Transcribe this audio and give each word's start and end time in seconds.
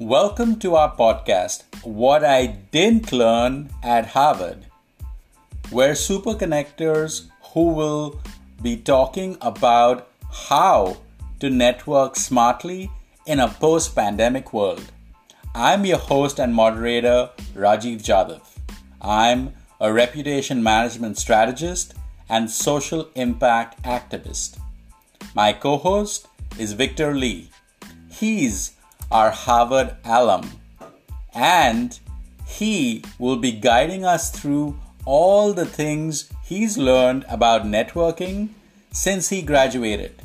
Welcome 0.00 0.58
to 0.60 0.76
our 0.76 0.96
podcast, 0.96 1.64
What 1.84 2.24
I 2.24 2.46
Didn't 2.46 3.12
Learn 3.12 3.68
at 3.82 4.06
Harvard. 4.06 4.64
We're 5.70 5.94
super 5.94 6.32
connectors 6.32 7.28
who 7.52 7.64
will 7.74 8.18
be 8.62 8.78
talking 8.78 9.36
about 9.42 10.08
how 10.48 10.96
to 11.40 11.50
network 11.50 12.16
smartly 12.16 12.90
in 13.26 13.40
a 13.40 13.48
post 13.48 13.94
pandemic 13.94 14.54
world. 14.54 14.90
I'm 15.54 15.84
your 15.84 15.98
host 15.98 16.40
and 16.40 16.54
moderator, 16.54 17.28
Rajiv 17.54 18.02
Jadhav. 18.02 18.40
I'm 19.02 19.52
a 19.82 19.92
reputation 19.92 20.62
management 20.62 21.18
strategist 21.18 21.92
and 22.26 22.50
social 22.50 23.10
impact 23.16 23.82
activist. 23.82 24.58
My 25.34 25.52
co 25.52 25.76
host 25.76 26.26
is 26.58 26.72
Victor 26.72 27.14
Lee. 27.14 27.50
He's 28.10 28.72
our 29.10 29.30
Harvard 29.30 29.96
alum, 30.04 30.48
and 31.34 31.98
he 32.46 33.02
will 33.18 33.36
be 33.36 33.50
guiding 33.50 34.04
us 34.04 34.30
through 34.30 34.78
all 35.04 35.52
the 35.52 35.66
things 35.66 36.30
he's 36.44 36.78
learned 36.78 37.24
about 37.28 37.64
networking 37.64 38.50
since 38.92 39.28
he 39.28 39.42
graduated. 39.42 40.22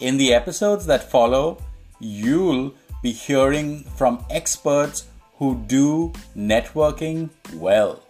In 0.00 0.16
the 0.16 0.34
episodes 0.34 0.86
that 0.86 1.10
follow, 1.10 1.58
you'll 2.00 2.74
be 3.02 3.12
hearing 3.12 3.84
from 3.96 4.24
experts 4.30 5.06
who 5.36 5.54
do 5.66 6.12
networking 6.36 7.30
well. 7.54 8.02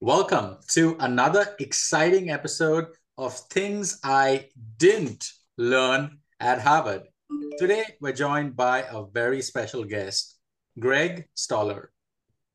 Welcome 0.00 0.58
to 0.72 0.96
another 1.00 1.54
exciting 1.58 2.28
episode 2.28 2.88
of 3.16 3.38
Things 3.50 4.00
I 4.02 4.48
Didn't 4.78 5.30
Learn 5.56 6.18
at 6.40 6.60
Harvard. 6.60 7.02
Today, 7.58 7.84
we're 8.00 8.12
joined 8.12 8.56
by 8.56 8.82
a 8.90 9.04
very 9.04 9.40
special 9.40 9.84
guest, 9.84 10.38
Greg 10.78 11.28
Stoller. 11.34 11.92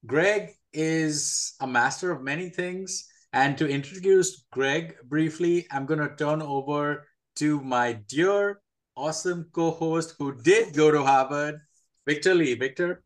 Greg 0.06 0.52
is 0.74 1.54
a 1.62 1.68
master 1.68 2.12
of 2.12 2.22
many 2.22 2.50
things. 2.50 3.08
And 3.32 3.58
to 3.58 3.70
introduce 3.70 4.46
Greg 4.52 4.96
briefly, 5.04 5.68
I'm 5.72 5.86
going 5.86 6.00
to 6.00 6.16
turn 6.16 6.42
over 6.42 7.08
to 7.38 7.62
my 7.62 7.94
dear, 7.94 8.60
awesome 8.96 9.46
co 9.54 9.72
host 9.72 10.16
who 10.18 10.36
did 10.42 10.74
go 10.74 10.92
to 10.92 11.04
Harvard, 11.04 11.62
Victor 12.06 12.34
Lee. 12.34 12.56
Victor? 12.56 13.04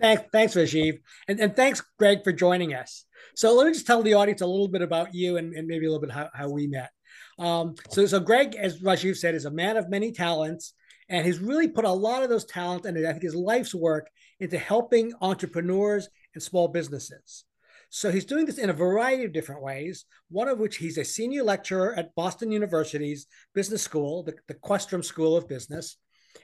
Thanks, 0.00 0.22
thanks, 0.32 0.54
Rajiv. 0.54 1.00
And, 1.28 1.40
and 1.40 1.56
thanks, 1.56 1.82
Greg, 1.98 2.24
for 2.24 2.32
joining 2.32 2.74
us. 2.74 3.04
So 3.34 3.54
let 3.54 3.66
me 3.66 3.72
just 3.72 3.86
tell 3.86 4.02
the 4.02 4.14
audience 4.14 4.40
a 4.40 4.46
little 4.46 4.68
bit 4.68 4.82
about 4.82 5.14
you 5.14 5.36
and, 5.36 5.54
and 5.54 5.66
maybe 5.66 5.86
a 5.86 5.90
little 5.90 6.06
bit 6.06 6.12
how, 6.12 6.28
how 6.34 6.48
we 6.48 6.66
met. 6.66 6.90
Um, 7.38 7.74
so, 7.90 8.06
so 8.06 8.20
Greg, 8.20 8.54
as 8.56 8.80
Rajiv 8.80 9.16
said, 9.16 9.34
is 9.34 9.44
a 9.44 9.50
man 9.50 9.76
of 9.76 9.88
many 9.88 10.12
talents, 10.12 10.74
and 11.08 11.24
he's 11.24 11.38
really 11.38 11.68
put 11.68 11.84
a 11.84 11.90
lot 11.90 12.22
of 12.22 12.28
those 12.28 12.44
talents 12.44 12.86
and 12.86 12.98
I 12.98 13.12
think 13.12 13.22
his 13.22 13.34
life's 13.34 13.74
work 13.74 14.10
into 14.40 14.58
helping 14.58 15.12
entrepreneurs 15.20 16.08
and 16.34 16.42
small 16.42 16.68
businesses. 16.68 17.44
So 17.90 18.10
he's 18.10 18.26
doing 18.26 18.44
this 18.44 18.58
in 18.58 18.68
a 18.68 18.74
variety 18.74 19.24
of 19.24 19.32
different 19.32 19.62
ways, 19.62 20.04
one 20.28 20.48
of 20.48 20.58
which 20.58 20.76
he's 20.76 20.98
a 20.98 21.04
senior 21.04 21.42
lecturer 21.42 21.94
at 21.94 22.14
Boston 22.14 22.52
University's 22.52 23.26
business 23.54 23.82
school, 23.82 24.22
the, 24.22 24.34
the 24.46 24.54
Questrom 24.54 25.02
School 25.02 25.36
of 25.36 25.48
Business, 25.48 25.96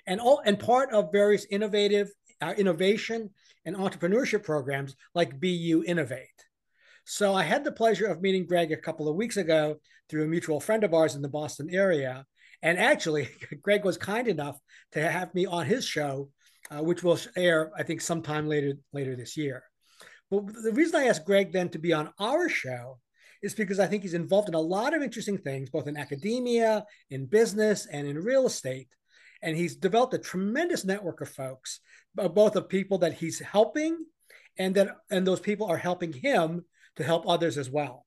and 0.06 0.20
all 0.20 0.40
and 0.46 0.58
part 0.58 0.90
of 0.92 1.12
various 1.12 1.44
innovative 1.50 2.10
uh, 2.44 2.54
innovation 2.56 3.30
and 3.64 3.76
entrepreneurship 3.76 4.42
programs 4.42 4.94
like 5.14 5.40
BU 5.40 5.84
Innovate. 5.86 6.28
So 7.06 7.34
I 7.34 7.42
had 7.42 7.64
the 7.64 7.72
pleasure 7.72 8.06
of 8.06 8.22
meeting 8.22 8.46
Greg 8.46 8.72
a 8.72 8.76
couple 8.76 9.08
of 9.08 9.16
weeks 9.16 9.36
ago 9.36 9.76
through 10.08 10.24
a 10.24 10.28
mutual 10.28 10.60
friend 10.60 10.84
of 10.84 10.94
ours 10.94 11.14
in 11.14 11.22
the 11.22 11.28
Boston 11.28 11.68
area. 11.70 12.26
And 12.62 12.78
actually, 12.78 13.28
Greg 13.62 13.84
was 13.84 13.96
kind 13.96 14.28
enough 14.28 14.58
to 14.92 15.10
have 15.10 15.34
me 15.34 15.46
on 15.46 15.66
his 15.66 15.84
show, 15.84 16.30
uh, 16.70 16.82
which 16.82 17.02
will 17.02 17.18
air, 17.36 17.70
I 17.76 17.82
think, 17.82 18.00
sometime 18.00 18.46
later 18.46 18.74
later 18.92 19.16
this 19.16 19.36
year. 19.36 19.64
But 20.30 20.46
the 20.62 20.72
reason 20.72 20.96
I 20.96 21.06
asked 21.06 21.26
Greg 21.26 21.52
then 21.52 21.68
to 21.70 21.78
be 21.78 21.92
on 21.92 22.12
our 22.18 22.48
show 22.48 22.98
is 23.42 23.54
because 23.54 23.78
I 23.78 23.86
think 23.86 24.02
he's 24.02 24.14
involved 24.14 24.48
in 24.48 24.54
a 24.54 24.60
lot 24.60 24.94
of 24.94 25.02
interesting 25.02 25.36
things, 25.36 25.68
both 25.68 25.86
in 25.86 25.98
academia, 25.98 26.84
in 27.10 27.26
business, 27.26 27.86
and 27.86 28.06
in 28.08 28.18
real 28.18 28.46
estate. 28.46 28.88
And 29.44 29.56
he's 29.56 29.76
developed 29.76 30.14
a 30.14 30.18
tremendous 30.18 30.84
network 30.84 31.20
of 31.20 31.28
folks, 31.28 31.80
both 32.16 32.56
of 32.56 32.68
people 32.68 32.98
that 32.98 33.12
he's 33.12 33.38
helping 33.38 33.98
and 34.58 34.74
that 34.74 34.96
and 35.10 35.26
those 35.26 35.40
people 35.40 35.66
are 35.66 35.76
helping 35.76 36.12
him 36.12 36.64
to 36.96 37.04
help 37.04 37.28
others 37.28 37.58
as 37.58 37.70
well. 37.70 38.06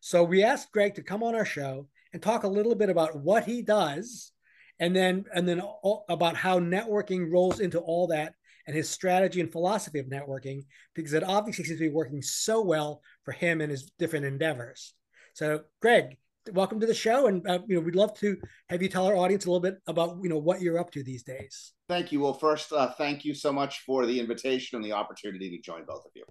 So 0.00 0.24
we 0.24 0.42
asked 0.42 0.72
Greg 0.72 0.94
to 0.94 1.02
come 1.02 1.22
on 1.22 1.34
our 1.34 1.44
show 1.44 1.88
and 2.12 2.22
talk 2.22 2.44
a 2.44 2.48
little 2.48 2.74
bit 2.74 2.88
about 2.88 3.16
what 3.16 3.44
he 3.44 3.62
does 3.62 4.32
and 4.80 4.96
then 4.96 5.26
and 5.34 5.46
then 5.46 5.62
about 6.08 6.36
how 6.36 6.58
networking 6.58 7.30
rolls 7.30 7.60
into 7.60 7.80
all 7.80 8.06
that 8.08 8.34
and 8.66 8.76
his 8.76 8.88
strategy 8.88 9.40
and 9.40 9.50
philosophy 9.50 9.98
of 9.98 10.06
networking 10.06 10.64
because 10.94 11.12
it 11.12 11.24
obviously 11.24 11.64
seems 11.64 11.78
to 11.78 11.88
be 11.88 11.94
working 11.94 12.22
so 12.22 12.62
well 12.62 13.02
for 13.24 13.32
him 13.32 13.60
and 13.60 13.70
his 13.70 13.90
different 13.98 14.24
endeavors. 14.24 14.94
So, 15.34 15.62
Greg, 15.80 16.16
welcome 16.52 16.80
to 16.80 16.86
the 16.86 16.94
show, 16.94 17.26
and 17.26 17.46
uh, 17.48 17.58
you 17.66 17.76
know 17.76 17.80
we'd 17.80 17.94
love 17.94 18.18
to 18.18 18.36
have 18.68 18.82
you 18.82 18.88
tell 18.88 19.06
our 19.06 19.16
audience 19.16 19.46
a 19.46 19.50
little 19.50 19.60
bit 19.60 19.78
about 19.86 20.18
you 20.22 20.28
know 20.28 20.38
what 20.38 20.60
you're 20.60 20.78
up 20.78 20.90
to 20.92 21.02
these 21.02 21.22
days. 21.22 21.72
Thank 21.88 22.12
you. 22.12 22.20
Well, 22.20 22.34
first, 22.34 22.72
uh, 22.72 22.92
thank 22.98 23.24
you 23.24 23.34
so 23.34 23.52
much 23.52 23.80
for 23.86 24.06
the 24.06 24.18
invitation 24.20 24.76
and 24.76 24.84
the 24.84 24.92
opportunity 24.92 25.50
to 25.50 25.60
join 25.60 25.84
both 25.84 26.04
of 26.04 26.12
you. 26.14 26.24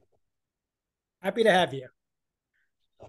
Happy 1.22 1.44
to 1.44 1.52
have 1.52 1.74
you. 1.74 1.88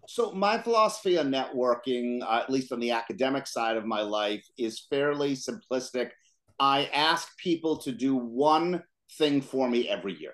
So, 0.06 0.32
my 0.32 0.58
philosophy 0.58 1.18
on 1.18 1.30
networking, 1.30 2.22
uh, 2.22 2.40
at 2.42 2.50
least 2.50 2.72
on 2.72 2.80
the 2.80 2.90
academic 2.90 3.46
side 3.46 3.76
of 3.76 3.84
my 3.84 4.02
life, 4.02 4.44
is 4.58 4.86
fairly 4.90 5.34
simplistic. 5.34 6.10
I 6.58 6.86
ask 6.92 7.28
people 7.38 7.78
to 7.78 7.92
do 7.92 8.16
one 8.16 8.82
thing 9.18 9.40
for 9.40 9.68
me 9.68 9.88
every 9.88 10.18
year. 10.18 10.32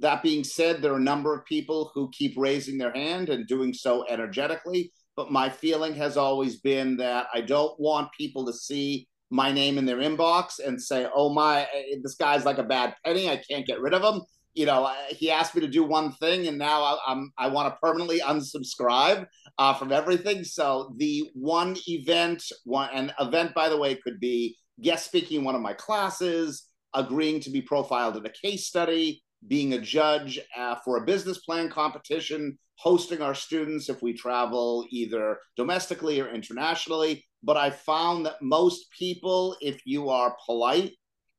That 0.00 0.22
being 0.22 0.44
said, 0.44 0.80
there 0.80 0.92
are 0.92 0.98
a 0.98 1.00
number 1.00 1.34
of 1.34 1.44
people 1.44 1.90
who 1.94 2.10
keep 2.10 2.34
raising 2.36 2.78
their 2.78 2.92
hand 2.92 3.28
and 3.28 3.46
doing 3.46 3.74
so 3.74 4.06
energetically. 4.08 4.92
But 5.20 5.30
my 5.30 5.50
feeling 5.50 5.94
has 5.96 6.16
always 6.16 6.60
been 6.60 6.96
that 6.96 7.26
I 7.34 7.42
don't 7.42 7.78
want 7.78 8.08
people 8.16 8.46
to 8.46 8.54
see 8.54 9.06
my 9.28 9.52
name 9.52 9.76
in 9.76 9.84
their 9.84 9.98
inbox 9.98 10.60
and 10.66 10.80
say, 10.80 11.08
oh, 11.14 11.34
my, 11.34 11.68
this 12.02 12.14
guy's 12.14 12.46
like 12.46 12.56
a 12.56 12.62
bad 12.62 12.94
penny. 13.04 13.28
I 13.28 13.36
can't 13.36 13.66
get 13.66 13.82
rid 13.82 13.92
of 13.92 14.02
him. 14.02 14.22
You 14.54 14.64
know, 14.64 14.90
he 15.10 15.30
asked 15.30 15.54
me 15.54 15.60
to 15.60 15.68
do 15.68 15.84
one 15.84 16.12
thing, 16.12 16.46
and 16.46 16.56
now 16.56 16.82
I, 16.82 16.98
I'm 17.06 17.32
I 17.36 17.48
want 17.48 17.68
to 17.68 17.78
permanently 17.82 18.20
unsubscribe 18.20 19.26
uh, 19.58 19.74
from 19.74 19.92
everything. 19.92 20.42
So 20.42 20.94
the 20.96 21.30
one 21.34 21.76
event, 21.86 22.42
one 22.64 22.88
an 22.94 23.12
event, 23.20 23.52
by 23.52 23.68
the 23.68 23.76
way, 23.76 23.96
could 23.96 24.20
be 24.20 24.56
guest 24.80 25.04
speaking 25.04 25.40
in 25.40 25.44
one 25.44 25.54
of 25.54 25.60
my 25.60 25.74
classes, 25.74 26.66
agreeing 26.94 27.40
to 27.40 27.50
be 27.50 27.60
profiled 27.60 28.16
in 28.16 28.24
a 28.24 28.30
case 28.30 28.66
study, 28.66 29.22
being 29.46 29.72
a 29.72 29.80
judge 29.80 30.38
uh, 30.56 30.76
for 30.84 30.98
a 30.98 31.06
business 31.06 31.38
plan 31.38 31.68
competition, 31.68 32.58
hosting 32.76 33.22
our 33.22 33.34
students 33.34 33.88
if 33.88 34.02
we 34.02 34.12
travel 34.12 34.86
either 34.90 35.38
domestically 35.56 36.20
or 36.20 36.28
internationally. 36.28 37.24
But 37.42 37.56
I 37.56 37.70
found 37.70 38.26
that 38.26 38.42
most 38.42 38.86
people, 38.96 39.56
if 39.60 39.80
you 39.86 40.10
are 40.10 40.36
polite 40.46 40.92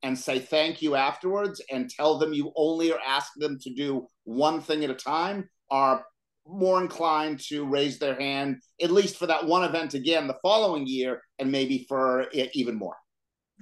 and 0.04 0.18
say 0.18 0.40
thank 0.40 0.82
you 0.82 0.96
afterwards 0.96 1.62
and 1.72 1.90
tell 1.90 2.18
them 2.18 2.34
you 2.34 2.52
only 2.56 2.92
are 2.92 3.00
asking 3.06 3.42
them 3.42 3.60
to 3.62 3.74
do 3.74 4.08
one 4.24 4.62
thing 4.62 4.84
at 4.84 4.90
a 4.90 4.96
time, 4.96 5.48
are 5.70 6.04
more 6.48 6.82
inclined 6.82 7.40
to 7.40 7.66
raise 7.66 8.00
their 8.00 8.16
hand, 8.16 8.58
at 8.82 8.92
least 8.92 9.18
for 9.18 9.28
that 9.28 9.46
one 9.46 9.64
event 9.64 9.94
again 9.94 10.28
the 10.28 10.38
following 10.42 10.88
year, 10.88 11.22
and 11.38 11.52
maybe 11.52 11.86
for 11.88 12.26
even 12.54 12.76
more. 12.76 12.96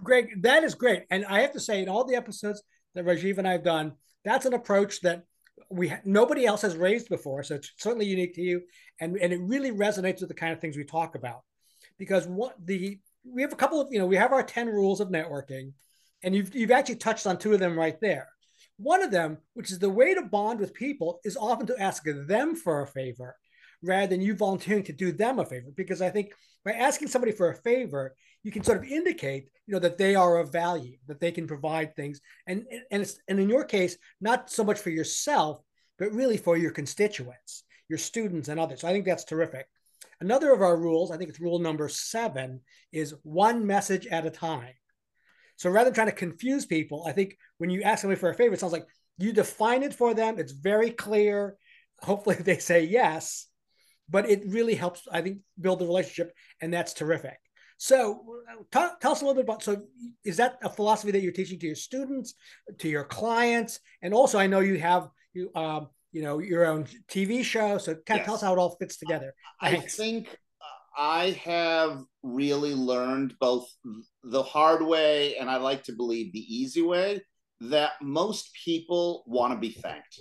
Greg, 0.02 0.42
that 0.44 0.64
is 0.64 0.76
great. 0.76 1.04
And 1.12 1.26
I 1.26 1.42
have 1.42 1.52
to 1.54 1.60
say, 1.60 1.82
in 1.82 1.90
all 1.90 2.06
the 2.06 2.16
episodes 2.16 2.64
that 2.96 3.06
Rajiv 3.06 3.38
and 3.38 3.48
I 3.48 3.52
have 3.52 3.64
done, 3.64 3.94
that's 4.24 4.46
an 4.46 4.54
approach 4.54 5.02
that 5.02 5.24
we 5.70 5.94
nobody 6.06 6.46
else 6.46 6.62
has 6.62 6.78
raised 6.78 7.10
before. 7.10 7.44
So 7.44 7.56
it's 7.56 7.72
certainly 7.78 8.06
unique 8.06 8.36
to 8.36 8.42
you, 8.42 8.62
and 9.00 9.18
and 9.18 9.34
it 9.34 9.40
really 9.42 9.72
resonates 9.72 10.20
with 10.20 10.30
the 10.30 10.36
kind 10.36 10.54
of 10.54 10.60
things 10.60 10.78
we 10.78 10.84
talk 10.84 11.16
about. 11.16 11.42
Because 11.98 12.28
what 12.28 12.56
the 12.64 13.00
we 13.24 13.42
have 13.42 13.54
a 13.54 13.58
couple 13.58 13.82
of 13.82 13.90
you 13.92 14.00
know 14.00 14.06
we 14.06 14.16
have 14.16 14.34
our 14.34 14.44
ten 14.44 14.68
rules 14.68 15.00
of 15.00 15.10
networking, 15.10 15.74
and 16.24 16.36
you've 16.36 16.56
you've 16.56 16.72
actually 16.72 16.96
touched 16.96 17.28
on 17.28 17.38
two 17.38 17.54
of 17.54 17.60
them 17.60 17.78
right 17.78 18.00
there. 18.02 18.28
One 18.78 19.04
of 19.04 19.12
them, 19.12 19.38
which 19.54 19.72
is 19.72 19.80
the 19.80 19.90
way 19.90 20.14
to 20.14 20.22
bond 20.22 20.60
with 20.60 20.74
people, 20.74 21.20
is 21.26 21.38
often 21.38 21.68
to 21.68 21.80
ask 21.80 22.04
them 22.06 22.56
for 22.56 22.82
a 22.82 22.88
favor 22.88 23.36
rather 23.84 24.08
than 24.08 24.22
you 24.22 24.36
volunteering 24.36 24.84
to 24.84 24.94
do 24.94 25.12
them 25.12 25.40
a 25.40 25.46
favor. 25.46 25.70
Because 25.76 26.02
I 26.02 26.10
think 26.10 26.32
by 26.66 26.72
asking 26.72 27.10
somebody 27.10 27.32
for 27.32 27.50
a 27.50 27.56
favor, 27.56 28.16
you 28.44 28.52
can 28.52 28.64
sort 28.64 28.78
of 28.78 28.86
indicate, 28.86 29.50
you 29.68 29.74
know, 29.74 29.80
that 29.80 29.98
they 29.98 30.16
are 30.16 30.38
of 30.38 30.52
value, 30.52 30.98
that 31.08 31.20
they 31.20 31.32
can 31.32 31.48
provide 31.48 31.96
things, 31.96 32.22
and 32.48 32.66
and 32.92 33.02
it's 33.02 33.20
and 33.28 33.40
in 33.40 33.50
your 33.50 33.66
case, 33.66 33.98
not 34.22 34.50
so 34.50 34.64
much 34.64 34.80
for 34.80 34.90
yourself, 34.90 35.62
but 35.98 36.14
really 36.14 36.38
for 36.38 36.58
your 36.58 36.72
constituents, 36.72 37.64
your 37.90 38.00
students, 38.00 38.48
and 38.48 38.60
others. 38.60 38.82
So 38.82 38.88
I 38.88 38.94
think 38.94 39.06
that's 39.06 39.26
terrific. 39.26 39.68
Another 40.22 40.54
of 40.54 40.62
our 40.62 40.78
rules, 40.78 41.12
I 41.12 41.18
think 41.18 41.30
it's 41.30 41.40
rule 41.40 41.60
number 41.60 41.88
seven, 41.90 42.62
is 42.92 43.14
one 43.24 43.66
message 43.66 44.08
at 44.08 44.26
a 44.26 44.32
time. 44.32 44.74
So 45.56 45.70
rather 45.70 45.90
than 45.90 45.96
trying 45.96 46.08
to 46.08 46.14
confuse 46.14 46.66
people, 46.66 47.04
I 47.06 47.12
think 47.12 47.38
when 47.58 47.70
you 47.70 47.82
ask 47.82 48.02
somebody 48.02 48.20
for 48.20 48.30
a 48.30 48.36
favor, 48.36 48.54
it 48.54 48.60
sounds 48.60 48.74
like 48.74 48.88
you 49.18 49.34
define 49.34 49.84
it 49.84 49.94
for 49.94 50.14
them. 50.14 50.40
It's 50.40 50.54
very 50.54 50.92
clear. 50.92 51.58
Hopefully, 52.02 52.36
they 52.40 52.58
say 52.58 52.86
yes, 52.86 53.48
but 54.10 54.30
it 54.30 54.44
really 54.48 54.76
helps, 54.76 55.08
I 55.12 55.22
think, 55.22 55.40
build 55.60 55.80
the 55.80 55.86
relationship, 55.86 56.34
and 56.62 56.74
that's 56.74 56.94
terrific. 56.94 57.38
So 57.82 58.26
tell, 58.72 58.98
tell 59.02 59.14
us 59.14 59.22
a 59.22 59.26
little 59.26 59.42
bit 59.42 59.46
about. 59.46 59.64
So 59.64 59.84
is 60.26 60.36
that 60.38 60.60
a 60.62 60.70
philosophy 60.70 61.12
that 61.12 61.22
you're 61.22 61.32
teaching 61.32 61.58
to 61.60 61.66
your 61.66 61.76
students, 61.76 62.34
to 62.78 62.90
your 62.90 63.06
clients, 63.06 63.80
and 64.02 64.14
also 64.14 64.38
I 64.38 64.48
know 64.48 64.60
you 64.60 64.78
have 64.80 65.08
you 65.34 65.50
um, 65.56 65.88
you 66.12 66.22
know 66.22 66.40
your 66.40 66.66
own 66.66 66.88
TV 67.10 67.42
show. 67.42 67.78
So 67.78 67.96
kind 68.06 68.20
yes. 68.20 68.26
tell 68.26 68.36
us 68.36 68.42
how 68.42 68.54
it 68.54 68.60
all 68.60 68.76
fits 68.76 68.98
together. 68.98 69.34
Thanks. 69.62 69.98
I 69.98 70.04
think 70.04 70.38
I 70.98 71.40
have 71.46 72.04
really 72.22 72.76
learned 72.76 73.36
both 73.40 73.66
the 74.24 74.44
hard 74.44 74.86
way 74.86 75.38
and 75.38 75.50
I 75.50 75.56
like 75.56 75.84
to 75.84 75.94
believe 75.94 76.34
the 76.34 76.54
easy 76.54 76.82
way 76.82 77.22
that 77.62 77.94
most 78.02 78.54
people 78.66 79.24
want 79.26 79.54
to 79.54 79.60
be 79.60 79.70
thanked. 79.70 80.20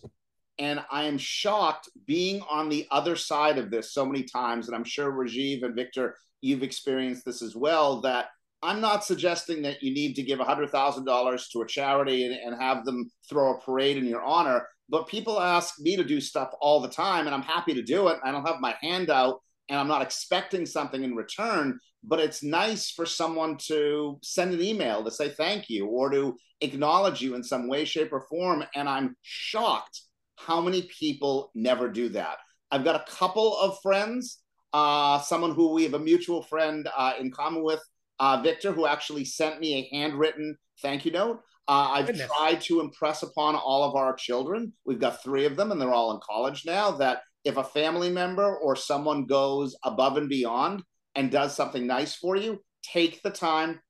And 0.60 0.84
I 0.92 1.04
am 1.04 1.18
shocked 1.18 1.88
being 2.06 2.40
on 2.48 2.68
the 2.68 2.86
other 2.92 3.16
side 3.16 3.58
of 3.58 3.72
this 3.72 3.92
so 3.92 4.06
many 4.06 4.22
times. 4.22 4.68
And 4.68 4.76
I'm 4.76 4.84
sure 4.84 5.10
Rajiv 5.10 5.64
and 5.64 5.74
Victor, 5.74 6.16
you've 6.40 6.62
experienced 6.62 7.24
this 7.24 7.42
as 7.42 7.56
well. 7.56 8.00
That 8.00 8.26
I'm 8.62 8.80
not 8.80 9.04
suggesting 9.04 9.62
that 9.62 9.82
you 9.82 9.92
need 9.92 10.14
to 10.14 10.22
give 10.22 10.38
$100,000 10.38 11.50
to 11.52 11.62
a 11.62 11.66
charity 11.66 12.26
and, 12.26 12.34
and 12.34 12.60
have 12.60 12.84
them 12.84 13.10
throw 13.28 13.54
a 13.54 13.60
parade 13.60 13.96
in 13.96 14.06
your 14.06 14.24
honor. 14.24 14.66
But 14.88 15.06
people 15.06 15.40
ask 15.40 15.74
me 15.80 15.96
to 15.96 16.04
do 16.04 16.20
stuff 16.20 16.50
all 16.60 16.80
the 16.80 16.88
time, 16.88 17.26
and 17.26 17.34
I'm 17.34 17.42
happy 17.42 17.74
to 17.74 17.82
do 17.82 18.08
it. 18.08 18.18
I 18.24 18.32
don't 18.32 18.46
have 18.46 18.60
my 18.60 18.74
hand 18.80 19.10
out 19.10 19.40
and 19.68 19.78
I'm 19.78 19.88
not 19.88 20.02
expecting 20.02 20.64
something 20.66 21.02
in 21.04 21.14
return, 21.14 21.78
but 22.02 22.20
it's 22.20 22.42
nice 22.42 22.90
for 22.90 23.04
someone 23.04 23.56
to 23.66 24.18
send 24.22 24.54
an 24.54 24.62
email 24.62 25.04
to 25.04 25.10
say 25.10 25.28
thank 25.28 25.68
you 25.68 25.86
or 25.86 26.10
to 26.10 26.36
acknowledge 26.60 27.20
you 27.20 27.34
in 27.34 27.42
some 27.42 27.68
way, 27.68 27.84
shape, 27.84 28.12
or 28.12 28.26
form. 28.30 28.64
And 28.74 28.88
I'm 28.88 29.16
shocked 29.22 30.02
how 30.36 30.60
many 30.60 30.88
people 30.98 31.50
never 31.54 31.88
do 31.88 32.08
that. 32.10 32.38
I've 32.70 32.84
got 32.84 32.96
a 32.96 33.10
couple 33.10 33.58
of 33.58 33.78
friends, 33.82 34.38
uh, 34.72 35.20
someone 35.20 35.54
who 35.54 35.72
we 35.72 35.84
have 35.84 35.94
a 35.94 35.98
mutual 35.98 36.42
friend 36.42 36.88
uh, 36.96 37.12
in 37.18 37.30
common 37.30 37.62
with, 37.62 37.80
uh, 38.20 38.40
Victor, 38.42 38.72
who 38.72 38.86
actually 38.86 39.24
sent 39.24 39.60
me 39.60 39.74
a 39.74 39.96
handwritten 39.96 40.56
thank 40.82 41.04
you 41.04 41.12
note. 41.12 41.40
Uh, 41.66 41.90
I've 41.92 42.06
Goodness. 42.06 42.30
tried 42.36 42.60
to 42.62 42.80
impress 42.80 43.22
upon 43.22 43.54
all 43.54 43.84
of 43.84 43.94
our 43.94 44.14
children. 44.14 44.72
We've 44.86 45.00
got 45.00 45.22
three 45.22 45.44
of 45.44 45.56
them, 45.56 45.70
and 45.70 45.80
they're 45.80 45.92
all 45.92 46.14
in 46.14 46.20
college 46.26 46.64
now. 46.64 46.92
That 46.92 47.22
if 47.44 47.56
a 47.56 47.64
family 47.64 48.10
member 48.10 48.56
or 48.56 48.74
someone 48.74 49.26
goes 49.26 49.76
above 49.84 50.16
and 50.16 50.28
beyond 50.28 50.82
and 51.14 51.30
does 51.30 51.54
something 51.54 51.86
nice 51.86 52.14
for 52.14 52.36
you, 52.36 52.60
take 52.82 53.22
the 53.22 53.30
time, 53.30 53.80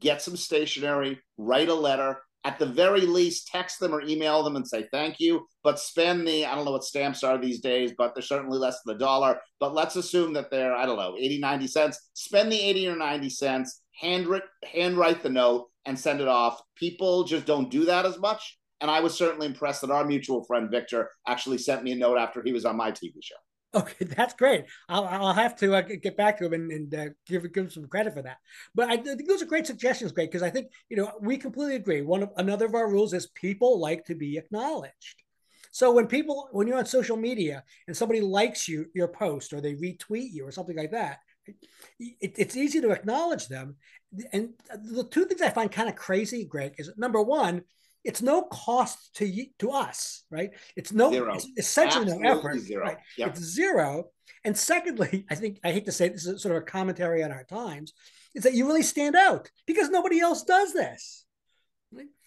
get 0.00 0.22
some 0.22 0.36
stationery, 0.36 1.20
write 1.38 1.68
a 1.68 1.74
letter, 1.74 2.18
at 2.44 2.58
the 2.58 2.66
very 2.66 3.02
least, 3.02 3.48
text 3.48 3.80
them 3.80 3.94
or 3.94 4.02
email 4.02 4.42
them 4.42 4.56
and 4.56 4.66
say 4.66 4.86
thank 4.92 5.20
you. 5.20 5.46
But 5.62 5.78
spend 5.78 6.26
the, 6.26 6.46
I 6.46 6.54
don't 6.54 6.64
know 6.64 6.72
what 6.72 6.84
stamps 6.84 7.22
are 7.22 7.38
these 7.38 7.60
days, 7.60 7.92
but 7.96 8.14
they're 8.14 8.22
certainly 8.22 8.58
less 8.58 8.78
than 8.84 8.96
a 8.96 8.98
dollar. 8.98 9.40
But 9.58 9.74
let's 9.74 9.96
assume 9.96 10.32
that 10.34 10.50
they're, 10.50 10.74
I 10.74 10.86
don't 10.86 10.96
know, 10.96 11.16
80, 11.18 11.38
90 11.38 11.66
cents. 11.66 12.10
Spend 12.14 12.50
the 12.50 12.60
80 12.60 12.88
or 12.88 12.96
90 12.96 13.30
cents, 13.30 13.82
handwrite, 14.00 14.42
handwrite 14.64 15.22
the 15.22 15.28
note 15.28 15.68
and 15.84 15.98
send 15.98 16.20
it 16.20 16.28
off. 16.28 16.60
People 16.76 17.24
just 17.24 17.46
don't 17.46 17.70
do 17.70 17.84
that 17.84 18.06
as 18.06 18.18
much. 18.18 18.58
And 18.80 18.90
I 18.90 19.00
was 19.00 19.14
certainly 19.14 19.46
impressed 19.46 19.82
that 19.82 19.90
our 19.90 20.06
mutual 20.06 20.44
friend 20.44 20.70
Victor 20.70 21.10
actually 21.28 21.58
sent 21.58 21.84
me 21.84 21.92
a 21.92 21.96
note 21.96 22.16
after 22.16 22.42
he 22.42 22.52
was 22.52 22.64
on 22.64 22.76
my 22.76 22.90
TV 22.90 23.12
show. 23.22 23.36
Okay, 23.74 24.04
that's 24.16 24.34
great. 24.34 24.64
I'll, 24.88 25.04
I'll 25.04 25.32
have 25.32 25.56
to 25.56 25.74
uh, 25.74 25.82
get 25.82 26.16
back 26.16 26.38
to 26.38 26.46
him 26.46 26.52
and, 26.52 26.72
and 26.72 26.94
uh, 26.94 27.06
give 27.26 27.52
give 27.52 27.64
him 27.64 27.70
some 27.70 27.86
credit 27.86 28.14
for 28.14 28.22
that. 28.22 28.38
But 28.74 28.90
I 28.90 28.96
think 28.96 29.28
those 29.28 29.42
are 29.42 29.46
great 29.46 29.66
suggestions, 29.66 30.12
Greg, 30.12 30.28
because 30.28 30.42
I 30.42 30.50
think 30.50 30.68
you 30.88 30.96
know 30.96 31.12
we 31.20 31.36
completely 31.36 31.76
agree. 31.76 32.02
One 32.02 32.22
of 32.22 32.30
another 32.36 32.66
of 32.66 32.74
our 32.74 32.90
rules 32.90 33.12
is 33.12 33.28
people 33.28 33.78
like 33.80 34.04
to 34.06 34.14
be 34.14 34.38
acknowledged. 34.38 35.22
So 35.72 35.92
when 35.92 36.08
people 36.08 36.48
when 36.52 36.66
you're 36.66 36.78
on 36.78 36.86
social 36.86 37.16
media 37.16 37.62
and 37.86 37.96
somebody 37.96 38.20
likes 38.20 38.68
you 38.68 38.86
your 38.94 39.08
post 39.08 39.52
or 39.52 39.60
they 39.60 39.74
retweet 39.74 40.32
you 40.32 40.46
or 40.46 40.50
something 40.50 40.76
like 40.76 40.90
that, 40.90 41.18
it, 41.98 42.34
it's 42.38 42.56
easy 42.56 42.80
to 42.80 42.90
acknowledge 42.90 43.46
them. 43.46 43.76
And 44.32 44.50
the 44.68 45.04
two 45.04 45.26
things 45.26 45.42
I 45.42 45.50
find 45.50 45.70
kind 45.70 45.88
of 45.88 45.94
crazy, 45.94 46.44
Greg, 46.44 46.74
is 46.78 46.90
number 46.96 47.22
one, 47.22 47.62
it's 48.04 48.22
no 48.22 48.42
cost 48.42 49.14
to 49.16 49.26
you, 49.26 49.46
to 49.58 49.70
us, 49.72 50.24
right? 50.30 50.50
It's 50.76 50.92
no 50.92 51.10
zero. 51.10 51.34
It's 51.34 51.46
essentially 51.56 52.04
Absolutely 52.04 52.28
no 52.28 52.38
effort. 52.38 52.58
Zero. 52.58 52.84
Right? 52.84 52.96
It's 53.16 53.40
zero. 53.40 54.04
And 54.44 54.56
secondly, 54.56 55.26
I 55.30 55.34
think 55.34 55.60
I 55.64 55.72
hate 55.72 55.86
to 55.86 55.92
say 55.92 56.08
this 56.08 56.26
is 56.26 56.42
sort 56.42 56.56
of 56.56 56.62
a 56.62 56.66
commentary 56.66 57.22
on 57.22 57.32
our 57.32 57.44
times, 57.44 57.92
is 58.34 58.44
that 58.44 58.54
you 58.54 58.66
really 58.66 58.82
stand 58.82 59.16
out 59.16 59.50
because 59.66 59.90
nobody 59.90 60.20
else 60.20 60.42
does 60.44 60.72
this. 60.72 61.24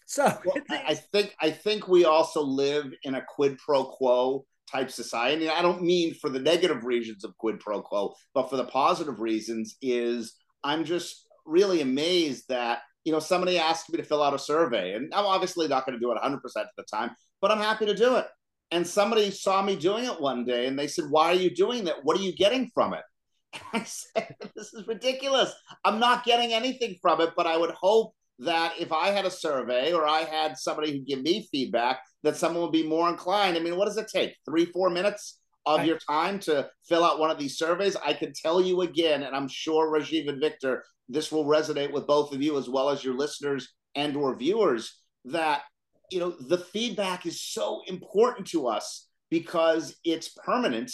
So 0.06 0.26
well, 0.46 0.56
I 0.70 0.96
think 0.96 1.36
I 1.42 1.50
think 1.50 1.88
we 1.88 2.06
also 2.06 2.42
live 2.42 2.94
in 3.04 3.16
a 3.16 3.26
quid 3.28 3.58
pro 3.58 3.86
quo 3.86 4.46
type 4.72 4.92
society. 4.92 5.50
I 5.50 5.62
don't 5.62 5.82
mean 5.82 6.14
for 6.14 6.30
the 6.30 6.40
negative 6.40 6.84
reasons 6.84 7.24
of 7.24 7.38
quid 7.38 7.60
pro 7.60 7.82
quo, 7.82 8.14
but 8.34 8.50
for 8.50 8.58
the 8.58 8.66
positive 8.66 9.20
reasons 9.20 9.76
is 9.82 10.34
I'm 10.64 10.86
just 10.86 11.26
really 11.46 11.82
amazed 11.82 12.48
that 12.50 12.82
you 13.04 13.12
know, 13.12 13.20
somebody 13.20 13.58
asked 13.58 13.92
me 13.92 13.98
to 13.98 14.04
fill 14.04 14.24
out 14.24 14.34
a 14.34 14.40
survey, 14.40 14.94
and 14.94 15.14
I'm 15.14 15.26
obviously 15.26 15.68
not 15.68 15.86
going 15.86 15.98
to 15.98 16.04
do 16.04 16.12
it 16.12 16.18
100% 16.22 16.36
of 16.36 16.68
the 16.78 16.84
time, 16.84 17.12
but 17.42 17.52
I'm 17.52 17.60
happy 17.60 17.86
to 17.86 17.96
do 17.96 18.16
it. 18.16 18.28
And 18.72 18.88
somebody 18.88 19.30
saw 19.30 19.62
me 19.62 19.76
doing 19.76 20.06
it 20.06 20.20
one 20.20 20.46
day 20.46 20.66
and 20.66 20.80
they 20.80 20.88
said, 20.88 21.06
Why 21.10 21.28
are 21.28 21.36
you 21.36 21.54
doing 21.54 21.84
that? 21.84 22.04
What 22.04 22.18
are 22.18 22.24
you 22.24 22.34
getting 22.34 22.72
from 22.74 22.94
it? 22.94 23.04
I 23.74 23.84
said, 23.84 24.36
This 24.56 24.74
is 24.74 24.88
ridiculous. 24.88 25.54
I'm 25.86 26.00
not 26.00 26.26
getting 26.26 26.54
anything 26.54 26.96
from 27.02 27.22
it, 27.22 27.32
but 27.38 27.46
I 27.46 27.56
would 27.56 27.72
hope 27.72 28.16
that 28.40 28.74
if 28.80 28.92
I 28.92 29.10
had 29.10 29.26
a 29.26 29.32
survey 29.32 29.94
or 29.94 30.08
I 30.08 30.22
had 30.22 30.58
somebody 30.58 30.92
who 30.92 31.06
give 31.06 31.22
me 31.22 31.48
feedback, 31.52 32.00
that 32.24 32.36
someone 32.36 32.64
would 32.64 32.72
be 32.72 32.88
more 32.88 33.10
inclined. 33.10 33.58
I 33.58 33.60
mean, 33.60 33.76
what 33.76 33.86
does 33.86 33.98
it 33.98 34.08
take? 34.08 34.36
Three, 34.46 34.66
four 34.66 34.90
minutes 34.90 35.40
of 35.66 35.86
your 35.86 35.98
time 35.98 36.40
to 36.40 36.70
fill 36.88 37.04
out 37.04 37.20
one 37.20 37.32
of 37.32 37.38
these 37.38 37.58
surveys? 37.58 37.96
I 37.96 38.14
can 38.14 38.34
tell 38.34 38.62
you 38.62 38.82
again, 38.82 39.24
and 39.24 39.36
I'm 39.36 39.48
sure 39.48 39.92
Rajiv 39.92 40.30
and 40.30 40.42
Victor 40.42 40.84
this 41.10 41.32
will 41.32 41.46
resonate 41.46 41.92
with 41.92 42.08
both 42.08 42.34
of 42.34 42.42
you 42.42 42.58
as 42.58 42.70
well 42.70 42.90
as 42.90 43.04
your 43.04 43.16
listeners 43.16 43.74
and 43.96 44.16
or 44.16 44.36
viewers 44.36 45.00
that 45.26 45.62
you 46.12 46.20
know 46.20 46.32
the 46.48 46.58
feedback 46.58 47.26
is 47.26 47.42
so 47.42 47.82
important 47.88 48.48
to 48.48 48.68
us 48.68 49.08
because 49.30 49.96
it's 50.04 50.30
permanent 50.30 50.92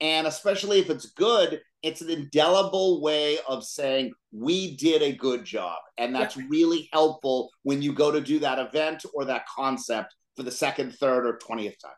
and 0.00 0.26
especially 0.26 0.78
if 0.78 0.90
it's 0.90 1.10
good 1.10 1.60
it's 1.82 2.00
an 2.00 2.10
indelible 2.10 3.00
way 3.00 3.38
of 3.46 3.64
saying 3.64 4.12
we 4.32 4.76
did 4.76 5.02
a 5.02 5.12
good 5.12 5.44
job 5.44 5.78
and 5.96 6.14
that's 6.14 6.36
yeah. 6.36 6.44
really 6.48 6.88
helpful 6.92 7.50
when 7.62 7.82
you 7.82 7.92
go 7.92 8.10
to 8.10 8.20
do 8.20 8.38
that 8.38 8.58
event 8.58 9.04
or 9.14 9.24
that 9.24 9.46
concept 9.46 10.14
for 10.36 10.42
the 10.42 10.50
second 10.50 10.92
third 10.94 11.26
or 11.26 11.38
20th 11.38 11.78
time 11.78 11.92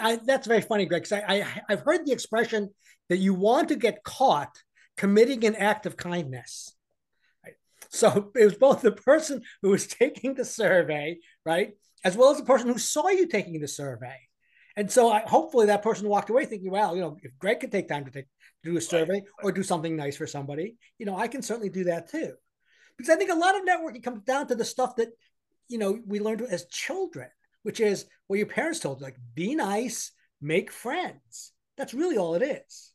I, 0.00 0.16
that's 0.16 0.46
very 0.46 0.60
funny 0.60 0.86
greg 0.86 1.02
because 1.02 1.22
I, 1.26 1.40
I, 1.40 1.62
i've 1.70 1.80
heard 1.80 2.06
the 2.06 2.12
expression 2.12 2.70
that 3.08 3.18
you 3.18 3.34
want 3.34 3.68
to 3.68 3.76
get 3.76 4.04
caught 4.04 4.56
committing 4.96 5.44
an 5.44 5.56
act 5.56 5.86
of 5.86 5.96
kindness 5.96 6.74
so 7.90 8.30
it 8.36 8.44
was 8.44 8.54
both 8.54 8.82
the 8.82 8.92
person 8.92 9.42
who 9.62 9.70
was 9.70 9.86
taking 9.86 10.34
the 10.34 10.44
survey, 10.44 11.18
right, 11.44 11.72
as 12.04 12.16
well 12.16 12.30
as 12.30 12.38
the 12.38 12.44
person 12.44 12.68
who 12.68 12.78
saw 12.78 13.08
you 13.08 13.26
taking 13.26 13.60
the 13.60 13.68
survey. 13.68 14.16
And 14.76 14.90
so 14.90 15.10
I, 15.10 15.20
hopefully 15.20 15.66
that 15.66 15.82
person 15.82 16.08
walked 16.08 16.30
away 16.30 16.44
thinking, 16.44 16.70
well, 16.70 16.94
you 16.94 17.02
know, 17.02 17.16
if 17.22 17.36
Greg 17.38 17.60
could 17.60 17.72
take 17.72 17.88
time 17.88 18.04
to 18.04 18.10
take 18.10 18.26
do 18.62 18.76
a 18.76 18.80
survey 18.80 19.22
or 19.42 19.50
do 19.50 19.62
something 19.62 19.96
nice 19.96 20.16
for 20.16 20.26
somebody, 20.26 20.76
you 20.98 21.06
know, 21.06 21.16
I 21.16 21.28
can 21.28 21.42
certainly 21.42 21.68
do 21.68 21.84
that 21.84 22.08
too. 22.08 22.34
Because 22.96 23.10
I 23.10 23.16
think 23.16 23.30
a 23.30 23.34
lot 23.34 23.56
of 23.56 23.62
networking 23.64 24.02
comes 24.02 24.22
down 24.22 24.46
to 24.48 24.54
the 24.54 24.64
stuff 24.64 24.96
that, 24.96 25.08
you 25.68 25.78
know, 25.78 25.98
we 26.06 26.20
learned 26.20 26.42
as 26.42 26.66
children, 26.66 27.28
which 27.62 27.80
is 27.80 28.06
what 28.26 28.38
your 28.38 28.46
parents 28.46 28.80
told 28.80 29.00
you, 29.00 29.04
like 29.04 29.16
be 29.34 29.54
nice, 29.54 30.12
make 30.40 30.70
friends. 30.70 31.52
That's 31.76 31.94
really 31.94 32.18
all 32.18 32.34
it 32.34 32.42
is. 32.42 32.92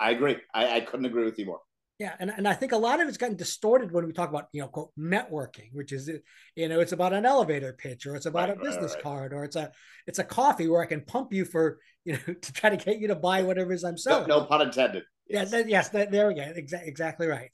I 0.00 0.10
agree. 0.10 0.36
I, 0.52 0.76
I 0.76 0.80
couldn't 0.80 1.06
agree 1.06 1.24
with 1.24 1.38
you 1.38 1.46
more. 1.46 1.60
Yeah, 2.00 2.14
and, 2.18 2.30
and 2.36 2.48
I 2.48 2.54
think 2.54 2.72
a 2.72 2.76
lot 2.76 3.00
of 3.00 3.08
it's 3.08 3.16
gotten 3.16 3.36
distorted 3.36 3.92
when 3.92 4.04
we 4.04 4.12
talk 4.12 4.28
about 4.28 4.48
you 4.52 4.60
know 4.60 4.68
quote 4.68 4.90
networking, 4.98 5.72
which 5.72 5.92
is 5.92 6.10
you 6.56 6.68
know 6.68 6.80
it's 6.80 6.92
about 6.92 7.12
an 7.12 7.24
elevator 7.24 7.72
pitch 7.72 8.04
or 8.06 8.16
it's 8.16 8.26
about 8.26 8.48
right, 8.48 8.58
a 8.58 8.60
business 8.60 8.92
right, 8.92 8.94
right. 8.94 9.02
card 9.02 9.32
or 9.32 9.44
it's 9.44 9.54
a 9.54 9.70
it's 10.08 10.18
a 10.18 10.24
coffee 10.24 10.66
where 10.66 10.82
I 10.82 10.86
can 10.86 11.02
pump 11.02 11.32
you 11.32 11.44
for 11.44 11.78
you 12.04 12.14
know 12.14 12.34
to 12.42 12.52
try 12.52 12.70
to 12.70 12.76
get 12.76 12.98
you 12.98 13.08
to 13.08 13.14
buy 13.14 13.42
whatever 13.42 13.70
it 13.72 13.76
is 13.76 13.84
I'm 13.84 13.96
selling. 13.96 14.26
No, 14.26 14.40
no 14.40 14.44
pun 14.46 14.62
intended. 14.62 15.04
Yes, 15.28 15.52
yeah, 15.52 15.62
yes, 15.66 15.88
there 15.90 16.28
we 16.28 16.34
go. 16.34 16.42
Exactly, 16.42 16.88
exactly 16.88 17.26
right. 17.28 17.50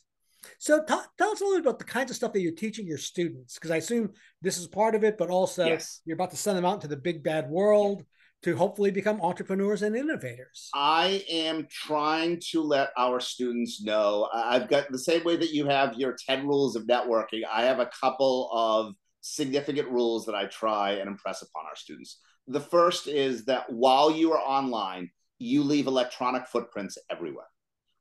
So 0.58 0.82
t- 0.82 0.94
tell 1.18 1.30
us 1.30 1.40
a 1.40 1.44
little 1.44 1.58
bit 1.58 1.66
about 1.66 1.78
the 1.78 1.84
kinds 1.84 2.10
of 2.10 2.16
stuff 2.16 2.32
that 2.32 2.40
you're 2.40 2.52
teaching 2.52 2.86
your 2.86 2.98
students, 2.98 3.54
because 3.54 3.70
I 3.70 3.76
assume 3.76 4.12
this 4.42 4.58
is 4.58 4.66
part 4.66 4.94
of 4.94 5.04
it, 5.04 5.18
but 5.18 5.30
also 5.30 5.66
yes. 5.66 6.00
you're 6.04 6.14
about 6.14 6.30
to 6.30 6.36
send 6.36 6.56
them 6.56 6.64
out 6.64 6.74
into 6.74 6.88
the 6.88 6.96
big 6.96 7.22
bad 7.22 7.48
world 7.48 8.04
to 8.42 8.56
hopefully 8.56 8.90
become 8.90 9.20
entrepreneurs 9.20 9.82
and 9.82 9.94
innovators? 9.94 10.70
I 10.74 11.24
am 11.30 11.66
trying 11.70 12.40
to 12.50 12.62
let 12.62 12.90
our 12.96 13.20
students 13.20 13.82
know. 13.82 14.28
I've 14.32 14.68
got 14.68 14.90
the 14.90 14.98
same 14.98 15.24
way 15.24 15.36
that 15.36 15.52
you 15.52 15.66
have 15.66 15.94
your 15.94 16.16
10 16.26 16.46
rules 16.46 16.76
of 16.76 16.84
networking, 16.84 17.42
I 17.50 17.62
have 17.64 17.80
a 17.80 17.90
couple 18.00 18.50
of 18.52 18.94
significant 19.20 19.88
rules 19.88 20.24
that 20.24 20.34
I 20.34 20.46
try 20.46 20.92
and 20.92 21.08
impress 21.08 21.42
upon 21.42 21.66
our 21.66 21.76
students. 21.76 22.20
The 22.46 22.60
first 22.60 23.06
is 23.06 23.44
that 23.44 23.70
while 23.70 24.10
you 24.10 24.32
are 24.32 24.40
online, 24.40 25.10
you 25.38 25.62
leave 25.62 25.86
electronic 25.86 26.46
footprints 26.46 26.96
everywhere. 27.10 27.46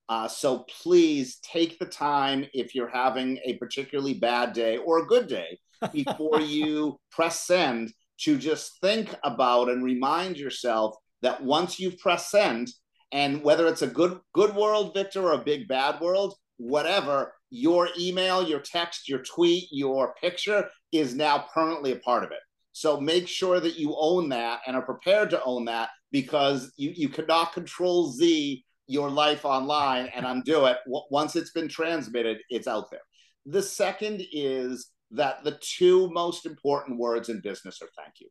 Uh, 0.10 0.28
so 0.28 0.66
please 0.82 1.38
take 1.44 1.78
the 1.78 1.86
time 1.86 2.46
if 2.54 2.74
you're 2.74 2.89
having 2.89 3.39
a 3.46 3.54
particularly 3.58 4.16
bad 4.16 4.54
day 4.54 4.78
or 4.78 5.00
a 5.00 5.06
good 5.06 5.28
day 5.28 5.60
before 5.94 6.42
you 6.42 7.00
press 7.12 7.46
send 7.46 7.94
to 8.18 8.38
just 8.38 8.82
think 8.82 9.16
about 9.24 9.70
and 9.70 9.84
remind 9.84 10.38
yourself 10.38 10.96
that 11.22 11.42
once 11.44 11.80
you've 11.80 12.00
pressed 12.00 12.32
send, 12.32 12.70
and 13.12 13.44
whether 13.44 13.68
it's 13.68 13.82
a 13.82 13.88
good 13.88 14.20
good 14.34 14.56
world, 14.56 14.94
Victor, 14.94 15.24
or 15.24 15.34
a 15.34 15.44
big 15.44 15.68
bad 15.68 16.00
world, 16.00 16.36
whatever, 16.58 17.34
your 17.50 17.89
email, 17.98 18.44
your 18.44 18.60
text, 18.60 19.10
your 19.10 19.24
tweet, 19.24 19.68
your 19.72 20.13
picture 20.22 20.70
is 20.92 21.16
now 21.16 21.46
permanently 21.54 21.92
a 21.92 21.98
part 21.98 22.24
of 22.24 22.32
it. 22.32 22.39
So 22.72 23.00
make 23.00 23.28
sure 23.28 23.60
that 23.60 23.80
you 23.80 23.96
own 23.98 24.30
that 24.30 24.62
and 24.68 24.75
are 24.75 24.82
prepared 24.82 25.32
to 25.32 25.44
own 25.44 25.66
that 25.66 25.89
because 26.12 26.72
you, 26.78 26.92
you 26.96 27.10
cannot 27.10 27.54
control 27.54 28.12
Z 28.12 28.63
your 28.89 29.12
life 29.12 29.46
online 29.46 30.08
and 30.15 30.25
undo 30.25 30.65
it. 30.65 30.77
Once 30.88 31.36
it's 31.36 31.51
been 31.51 31.67
transmitted, 31.67 32.39
it's 32.50 32.67
out 32.67 32.89
there. 32.89 33.01
The 33.46 33.62
second 33.62 34.24
is 34.31 34.89
that 35.12 35.43
the 35.43 35.60
two 35.62 36.10
most 36.10 36.48
important 36.48 36.98
words 36.98 37.29
in 37.29 37.39
business 37.39 37.81
are 37.84 37.89
thank 37.96 38.15
you. 38.19 38.27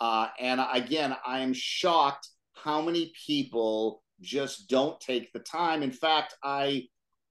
Uh, 0.00 0.28
and 0.40 0.58
again, 0.72 1.14
I 1.26 1.40
am 1.40 1.52
shocked 1.52 2.26
how 2.54 2.80
many 2.80 3.12
people 3.26 4.02
just 4.22 4.70
don't 4.70 4.98
take 5.00 5.30
the 5.32 5.40
time. 5.40 5.82
In 5.82 5.92
fact, 5.92 6.34
I 6.42 6.84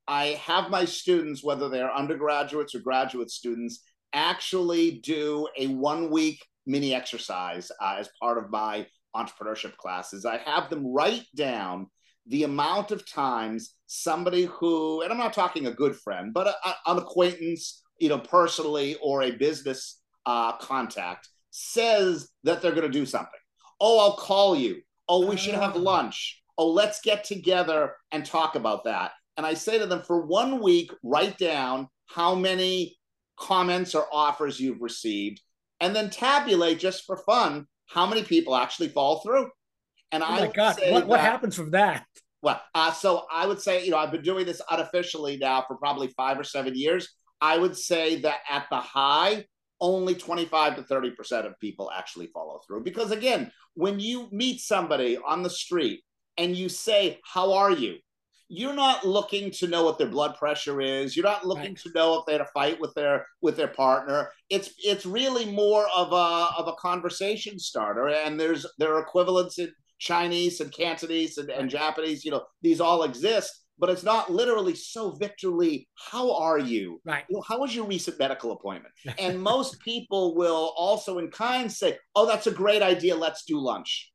I 0.08 0.40
have 0.44 0.70
my 0.70 0.86
students, 0.86 1.44
whether 1.44 1.70
they're 1.70 1.94
undergraduates 1.94 2.76
or 2.76 2.80
graduate 2.80 3.32
students, 3.32 3.84
actually 4.14 5.00
do 5.04 5.48
a 5.58 5.68
one 5.68 6.12
week 6.12 6.46
mini 6.68 6.94
exercise 6.94 7.72
uh, 7.82 7.96
as 7.98 8.10
part 8.22 8.38
of 8.38 8.52
my 8.52 8.86
entrepreneurship 9.16 9.76
classes. 9.78 10.24
I 10.24 10.38
have 10.38 10.70
them 10.70 10.86
write 10.86 11.26
down 11.36 11.88
the 12.30 12.44
amount 12.44 12.92
of 12.92 13.10
times 13.10 13.76
somebody 13.88 14.46
who, 14.46 15.02
and 15.02 15.12
I'm 15.12 15.18
not 15.18 15.34
talking 15.34 15.66
a 15.66 15.72
good 15.72 15.96
friend, 15.96 16.34
but 16.34 16.48
a, 16.48 16.56
a, 16.68 16.76
an 16.88 16.98
acquaintance, 17.00 17.84
you 18.00 18.10
know, 18.10 18.20
personally 18.20 18.96
or 19.02 19.24
a 19.24 19.32
business 19.32 20.00
uh, 20.26 20.56
contact 20.58 21.28
says 21.50 22.30
that 22.44 22.62
they're 22.62 22.72
going 22.72 22.90
to 22.90 23.00
do 23.00 23.06
something. 23.06 23.32
Oh, 23.82 24.00
I'll 24.00 24.16
call 24.16 24.56
you. 24.56 24.82
Oh, 25.08 25.26
we 25.26 25.38
should 25.38 25.56
have 25.56 25.76
ah. 25.76 25.80
lunch. 25.80 26.42
Oh, 26.58 26.70
let's 26.70 27.02
get 27.02 27.24
together 27.24 27.96
and 28.12 28.26
talk 28.26 28.56
about 28.56 28.84
that. 28.84 29.12
And 29.38 29.46
I 29.46 29.56
say 29.56 29.80
to 29.80 29.86
them, 29.86 30.04
for 30.04 30.26
one 30.26 30.62
week, 30.62 30.92
write 31.04 31.38
down 31.38 31.88
how 32.08 32.36
many 32.36 32.98
comments 33.40 33.96
or 33.96 34.06
offers 34.12 34.60
you've 34.60 34.82
received, 34.82 35.42
and 35.80 35.96
then 35.96 36.10
tabulate 36.10 36.78
just 36.78 37.06
for 37.06 37.18
fun 37.18 37.66
how 37.88 38.06
many 38.06 38.24
people 38.24 38.56
actually 38.56 38.90
fall 38.90 39.22
through. 39.22 39.50
And 40.12 40.24
oh 40.24 40.28
I 40.28 40.48
God, 40.48 40.80
what, 40.88 41.08
what 41.08 41.20
happens 41.20 41.56
from 41.56 41.72
that? 41.72 42.06
Well, 42.42 42.62
uh, 42.74 42.92
so 42.92 43.26
I 43.32 43.46
would 43.46 43.62
say, 43.62 43.84
you 43.84 43.92
know, 43.92 43.98
I've 43.98 44.12
been 44.12 44.22
doing 44.22 44.46
this 44.46 44.62
unofficially 44.70 45.38
now 45.38 45.66
for 45.68 45.76
probably 45.76 46.08
five 46.16 46.40
or 46.40 46.44
seven 46.44 46.74
years. 46.76 47.10
I 47.42 47.58
would 47.58 47.78
say 47.78 48.22
that 48.22 48.40
at 48.50 48.68
the 48.70 48.78
high, 48.78 49.46
only 49.82 50.16
25 50.16 50.78
to 50.78 50.82
30% 50.84 51.46
of 51.46 51.60
people 51.60 51.92
actually 51.96 52.28
follow 52.28 52.62
through. 52.66 52.84
Because 52.84 53.12
again, 53.12 53.52
when 53.76 54.00
you 54.00 54.28
meet 54.32 54.62
somebody 54.62 55.18
on 55.18 55.44
the 55.44 55.50
street 55.50 56.02
and 56.38 56.56
you 56.56 56.70
say, 56.70 57.20
How 57.24 57.54
are 57.54 57.72
you? 57.72 57.98
you're 58.52 58.74
not 58.74 59.06
looking 59.06 59.52
to 59.52 59.68
know 59.68 59.86
what 59.86 60.00
their 60.00 60.08
blood 60.08 60.36
pressure 60.36 60.82
is 60.82 61.16
you're 61.16 61.24
not 61.24 61.46
looking 61.46 61.66
right. 61.66 61.78
to 61.78 61.92
know 61.94 62.20
if 62.20 62.26
they 62.26 62.32
had 62.34 62.42
a 62.42 62.48
fight 62.48 62.82
with 62.82 62.94
their 62.96 63.26
with 63.42 63.56
their 63.56 63.68
partner 63.68 64.32
it's 64.50 64.72
it's 64.84 65.06
really 65.06 65.46
more 65.46 65.88
of 65.96 66.12
a 66.12 66.48
of 66.58 66.68
a 66.68 66.74
conversation 66.74 67.60
starter 67.60 68.10
and 68.10 68.40
there's 68.40 68.66
there 68.80 68.96
are 68.96 69.02
equivalents 69.02 69.60
in 69.60 69.72
chinese 70.00 70.62
and 70.62 70.74
cantonese 70.74 71.38
and, 71.38 71.50
and 71.50 71.70
japanese 71.70 72.26
you 72.26 72.32
know 72.32 72.44
these 72.62 72.82
all 72.82 73.04
exist 73.04 73.66
but 73.80 73.90
it's 73.90 74.04
not 74.04 74.30
literally 74.30 74.76
so 74.76 75.12
Victor 75.12 75.48
Lee, 75.48 75.88
how 76.12 76.36
are 76.36 76.60
you? 76.60 77.02
Right. 77.06 77.24
You 77.30 77.38
know, 77.38 77.44
how 77.48 77.60
was 77.60 77.74
your 77.74 77.86
recent 77.86 78.20
medical 78.20 78.52
appointment? 78.52 78.94
and 79.18 79.42
most 79.42 79.80
people 79.80 80.36
will 80.36 80.74
also 80.78 81.18
in 81.18 81.32
kind 81.32 81.72
say, 81.72 81.98
oh, 82.16 82.28
that's 82.28 82.48
a 82.48 82.52
great 82.52 82.82
idea. 82.82 83.16
Let's 83.16 83.46
do 83.46 83.58
lunch. 83.58 84.12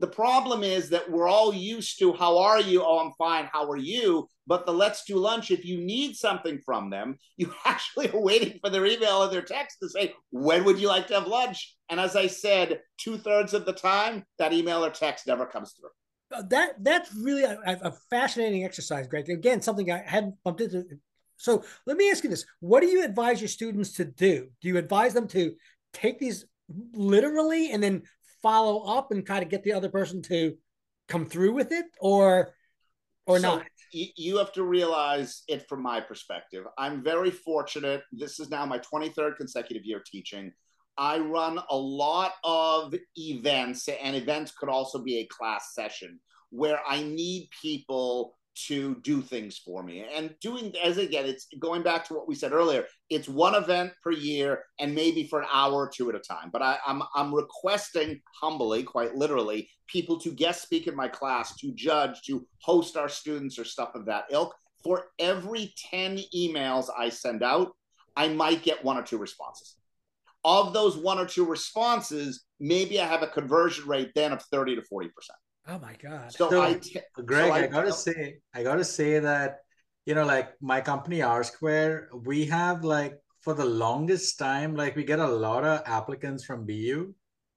The 0.00 0.06
problem 0.08 0.64
is 0.64 0.90
that 0.90 1.08
we're 1.08 1.28
all 1.28 1.54
used 1.54 1.98
to 2.00 2.12
how 2.12 2.38
are 2.38 2.60
you? 2.60 2.82
Oh, 2.82 2.98
I'm 2.98 3.12
fine. 3.16 3.48
How 3.52 3.70
are 3.70 3.76
you? 3.76 4.28
But 4.46 4.66
the 4.66 4.72
let's 4.72 5.04
do 5.04 5.16
lunch, 5.16 5.50
if 5.50 5.64
you 5.64 5.78
need 5.78 6.16
something 6.16 6.58
from 6.64 6.90
them, 6.90 7.16
you 7.36 7.52
actually 7.64 8.10
are 8.10 8.20
waiting 8.20 8.58
for 8.60 8.70
their 8.70 8.86
email 8.86 9.22
or 9.22 9.28
their 9.28 9.42
text 9.42 9.78
to 9.82 9.88
say, 9.88 10.14
when 10.30 10.64
would 10.64 10.78
you 10.78 10.88
like 10.88 11.06
to 11.08 11.14
have 11.14 11.26
lunch? 11.26 11.76
And 11.88 12.00
as 12.00 12.16
I 12.16 12.26
said, 12.26 12.80
two 12.98 13.18
thirds 13.18 13.54
of 13.54 13.66
the 13.66 13.72
time, 13.72 14.24
that 14.38 14.52
email 14.52 14.84
or 14.84 14.90
text 14.90 15.26
never 15.26 15.46
comes 15.46 15.72
through. 15.72 15.90
Uh, 16.36 16.42
that 16.48 16.82
that's 16.82 17.14
really 17.14 17.44
a, 17.44 17.58
a 17.66 17.92
fascinating 18.10 18.64
exercise, 18.64 19.06
Greg. 19.06 19.28
Again, 19.28 19.62
something 19.62 19.90
I 19.92 20.02
hadn't 20.04 20.34
bumped 20.42 20.62
into. 20.62 20.84
So 21.36 21.64
let 21.86 21.96
me 21.96 22.10
ask 22.10 22.24
you 22.24 22.30
this: 22.30 22.46
What 22.60 22.80
do 22.80 22.86
you 22.86 23.04
advise 23.04 23.40
your 23.40 23.48
students 23.48 23.92
to 23.92 24.04
do? 24.06 24.48
Do 24.60 24.68
you 24.68 24.78
advise 24.78 25.14
them 25.14 25.28
to 25.28 25.54
take 25.92 26.18
these 26.18 26.46
literally 26.94 27.70
and 27.70 27.82
then 27.82 28.02
follow 28.44 28.84
up 28.84 29.10
and 29.10 29.26
kind 29.26 29.42
of 29.42 29.48
get 29.48 29.64
the 29.64 29.72
other 29.72 29.88
person 29.88 30.22
to 30.22 30.54
come 31.08 31.26
through 31.26 31.52
with 31.52 31.72
it 31.72 31.86
or 31.98 32.54
or 33.26 33.40
so 33.40 33.56
not? 33.56 33.66
you 33.90 34.36
have 34.38 34.52
to 34.52 34.64
realize 34.64 35.44
it 35.48 35.68
from 35.68 35.82
my 35.82 36.00
perspective. 36.00 36.64
I'm 36.76 37.02
very 37.02 37.30
fortunate. 37.30 38.02
This 38.12 38.40
is 38.40 38.50
now 38.50 38.66
my 38.66 38.80
23rd 38.80 39.36
consecutive 39.36 39.84
year 39.84 40.02
teaching. 40.04 40.52
I 40.98 41.18
run 41.18 41.58
a 41.70 41.76
lot 41.76 42.32
of 42.42 42.94
events 43.16 43.88
and 43.88 44.16
events 44.16 44.52
could 44.52 44.68
also 44.68 45.02
be 45.02 45.18
a 45.18 45.26
class 45.26 45.74
session 45.74 46.20
where 46.54 46.78
i 46.88 47.02
need 47.02 47.48
people 47.60 48.36
to 48.54 48.96
do 49.02 49.20
things 49.20 49.58
for 49.58 49.82
me. 49.82 50.04
And 50.14 50.34
doing 50.40 50.72
as 50.82 50.98
again, 50.98 51.26
it's 51.26 51.46
going 51.58 51.82
back 51.82 52.06
to 52.06 52.14
what 52.14 52.28
we 52.28 52.34
said 52.34 52.52
earlier. 52.52 52.84
It's 53.10 53.28
one 53.28 53.54
event 53.54 53.92
per 54.02 54.12
year, 54.12 54.64
and 54.78 54.94
maybe 54.94 55.24
for 55.24 55.40
an 55.40 55.48
hour 55.52 55.74
or 55.74 55.88
two 55.88 56.08
at 56.08 56.14
a 56.14 56.20
time. 56.20 56.50
But 56.52 56.62
I, 56.62 56.78
I'm 56.86 57.02
I'm 57.14 57.34
requesting 57.34 58.20
humbly, 58.40 58.82
quite 58.82 59.14
literally, 59.14 59.68
people 59.86 60.18
to 60.20 60.30
guest 60.30 60.62
speak 60.62 60.86
in 60.86 60.96
my 60.96 61.08
class, 61.08 61.56
to 61.56 61.72
judge, 61.74 62.22
to 62.26 62.46
host 62.62 62.96
our 62.96 63.08
students 63.08 63.58
or 63.58 63.64
stuff 63.64 63.94
of 63.94 64.06
that 64.06 64.24
ilk. 64.30 64.54
For 64.82 65.06
every 65.18 65.72
10 65.90 66.18
emails 66.36 66.90
I 66.96 67.08
send 67.08 67.42
out, 67.42 67.72
I 68.16 68.28
might 68.28 68.62
get 68.62 68.84
one 68.84 68.98
or 68.98 69.02
two 69.02 69.16
responses. 69.16 69.76
Of 70.44 70.74
those 70.74 70.96
one 70.96 71.18
or 71.18 71.24
two 71.24 71.46
responses, 71.46 72.44
maybe 72.60 73.00
I 73.00 73.06
have 73.06 73.22
a 73.22 73.26
conversion 73.26 73.88
rate 73.88 74.12
then 74.14 74.32
of 74.32 74.42
30 74.42 74.76
to 74.76 74.82
40 74.82 75.08
percent. 75.08 75.38
Oh 75.66 75.78
my 75.78 75.94
god! 76.02 76.32
So, 76.32 76.50
so 76.50 76.62
I 76.62 76.74
t- 76.74 77.00
Greg, 77.24 77.48
so 77.48 77.52
I, 77.52 77.58
I, 77.60 77.66
gotta 77.66 77.92
say, 77.92 78.36
I 78.54 78.62
gotta 78.62 78.84
say 78.84 79.18
that 79.18 79.60
you 80.06 80.14
know, 80.14 80.24
like 80.24 80.52
my 80.60 80.80
company 80.80 81.22
R 81.22 81.42
Square, 81.42 82.10
we 82.24 82.44
have 82.46 82.84
like 82.84 83.14
for 83.40 83.54
the 83.54 83.64
longest 83.64 84.38
time, 84.38 84.74
like 84.74 84.96
we 84.96 85.04
get 85.04 85.18
a 85.18 85.26
lot 85.26 85.64
of 85.64 85.82
applicants 85.86 86.44
from 86.44 86.66
BU 86.66 87.14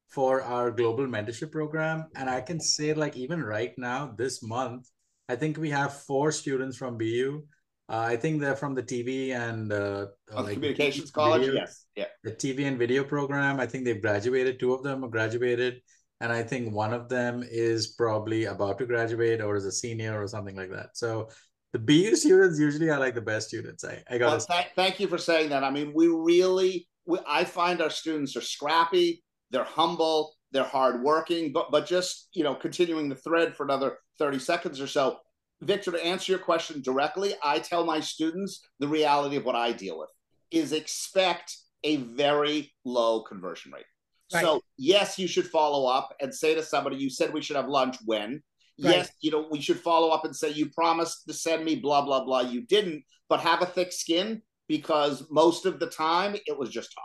for 0.07 0.41
our 0.41 0.71
global 0.71 1.05
mentorship 1.05 1.51
program, 1.51 2.05
and 2.15 2.29
I 2.29 2.41
can 2.41 2.59
say 2.59 2.93
like 2.93 3.17
even 3.17 3.43
right 3.43 3.73
now, 3.77 4.13
this 4.17 4.41
month, 4.41 4.89
I 5.27 5.35
think 5.35 5.57
we 5.57 5.69
have 5.71 6.01
four 6.03 6.31
students 6.31 6.77
from 6.77 6.97
BU. 6.97 7.43
Uh, 7.89 7.99
I 7.99 8.17
think 8.17 8.41
they're 8.41 8.55
from 8.55 8.75
the 8.75 8.83
TV 8.83 9.31
and 9.31 9.71
uh, 9.71 10.07
uh 10.33 10.43
like 10.43 10.53
communications 10.53 11.11
college. 11.11 11.53
Yes, 11.53 11.85
yeah, 11.95 12.05
the 12.23 12.31
TV 12.31 12.65
and 12.67 12.77
video 12.77 13.03
program. 13.03 13.59
I 13.59 13.65
think 13.65 13.83
they've 13.83 14.01
graduated. 14.01 14.59
Two 14.59 14.73
of 14.73 14.83
them 14.83 15.01
have 15.01 15.11
graduated 15.11 15.81
and 16.19 16.31
I 16.31 16.43
think 16.43 16.73
one 16.73 16.93
of 16.93 17.09
them 17.09 17.43
is 17.47 17.87
probably 17.87 18.45
about 18.45 18.77
to 18.79 18.85
graduate 18.85 19.41
or 19.41 19.55
is 19.55 19.65
a 19.65 19.71
senior 19.71 20.21
or 20.21 20.27
something 20.27 20.55
like 20.55 20.71
that. 20.71 20.97
So 20.97 21.29
the 21.73 21.79
BU 21.79 22.15
students 22.15 22.59
usually 22.59 22.89
are 22.89 22.99
like 22.99 23.13
the 23.13 23.21
best 23.21 23.49
students. 23.49 23.83
I, 23.83 24.03
I 24.09 24.17
got 24.17 24.29
well, 24.29 24.39
th- 24.39 24.71
thank 24.75 24.99
you 24.99 25.07
for 25.07 25.17
saying 25.17 25.49
that. 25.49 25.63
I 25.63 25.69
mean, 25.69 25.91
we 25.93 26.07
really, 26.07 26.87
we, 27.05 27.19
I 27.27 27.43
find 27.43 27.81
our 27.81 27.89
students 27.89 28.35
are 28.35 28.41
scrappy, 28.41 29.23
they're 29.51 29.63
humble, 29.63 30.33
they're 30.51 30.63
hardworking, 30.63 31.51
but 31.53 31.71
but 31.71 31.85
just 31.85 32.29
you 32.33 32.43
know, 32.43 32.55
continuing 32.55 33.09
the 33.09 33.15
thread 33.15 33.55
for 33.55 33.63
another 33.63 33.97
thirty 34.17 34.39
seconds 34.39 34.81
or 34.81 34.87
so. 34.87 35.17
Victor, 35.61 35.91
to 35.91 36.05
answer 36.05 36.31
your 36.31 36.39
question 36.39 36.81
directly, 36.81 37.33
I 37.43 37.59
tell 37.59 37.83
my 37.83 37.99
students 37.99 38.61
the 38.79 38.87
reality 38.87 39.37
of 39.37 39.45
what 39.45 39.55
I 39.55 39.71
deal 39.71 39.97
with 39.97 40.09
is 40.51 40.71
expect 40.71 41.55
a 41.83 41.97
very 41.97 42.71
low 42.85 43.23
conversion 43.23 43.71
rate. 43.71 43.85
Right. 44.33 44.43
So 44.43 44.61
yes, 44.77 45.17
you 45.17 45.27
should 45.27 45.47
follow 45.47 45.89
up 45.89 46.15
and 46.19 46.33
say 46.33 46.55
to 46.55 46.63
somebody, 46.63 46.97
you 46.97 47.09
said 47.09 47.33
we 47.33 47.41
should 47.41 47.55
have 47.55 47.67
lunch 47.67 47.97
when. 48.05 48.41
Right. 48.79 48.97
Yes, 48.97 49.11
you 49.21 49.31
know, 49.31 49.47
we 49.49 49.61
should 49.61 49.79
follow 49.79 50.09
up 50.09 50.25
and 50.25 50.35
say 50.35 50.51
you 50.51 50.69
promised 50.69 51.25
to 51.27 51.33
send 51.33 51.63
me 51.65 51.75
blah 51.75 52.03
blah 52.03 52.23
blah. 52.23 52.41
You 52.41 52.61
didn't, 52.61 53.03
but 53.29 53.39
have 53.39 53.61
a 53.61 53.65
thick 53.65 53.91
skin 53.91 54.41
because 54.67 55.25
most 55.31 55.65
of 55.65 55.79
the 55.79 55.87
time 55.87 56.35
it 56.45 56.57
was 56.57 56.69
just 56.69 56.93
talk. 56.93 57.03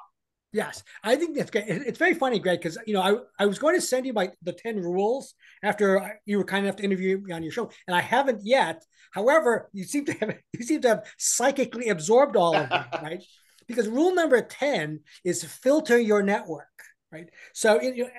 Yes, 0.53 0.83
I 1.03 1.17
think 1.17 1.35
that's 1.35 1.51
great. 1.51 1.65
It's 1.67 1.99
very 1.99 2.13
funny, 2.13 2.39
Greg, 2.39 2.61
because 2.61 2.77
you 2.87 2.93
know 2.93 3.01
I, 3.01 3.45
I 3.45 3.47
was 3.47 3.59
going 3.59 3.75
to 3.75 3.81
send 3.81 4.05
you 4.05 4.13
my 4.13 4.31
the 4.43 4.53
ten 4.53 4.83
rules 4.83 5.35
after 5.63 6.21
you 6.27 6.37
were 6.37 6.45
kind 6.45 6.67
enough 6.67 6.77
to 6.77 6.85
interview 6.85 7.19
me 7.19 7.33
on 7.33 7.43
your 7.43 7.53
show, 7.53 7.71
and 7.87 7.97
I 7.97 8.01
haven't 8.01 8.41
yet. 8.45 8.85
However, 9.13 9.71
you 9.73 9.85
seem 9.85 10.05
to 10.07 10.13
have 10.15 10.37
you 10.53 10.65
seem 10.65 10.83
to 10.83 10.89
have 10.89 11.07
psychically 11.19 11.89
absorbed 11.89 12.37
all 12.37 12.55
of 12.55 12.69
them, 12.69 12.85
right? 13.03 13.23
Because 13.67 13.89
rule 13.89 14.15
number 14.15 14.43
ten 14.43 15.01
is 15.25 15.43
filter 15.43 15.99
your 15.99 16.23
network 16.23 16.67
right? 17.13 17.29
So 17.53 17.79
it, 17.81 18.11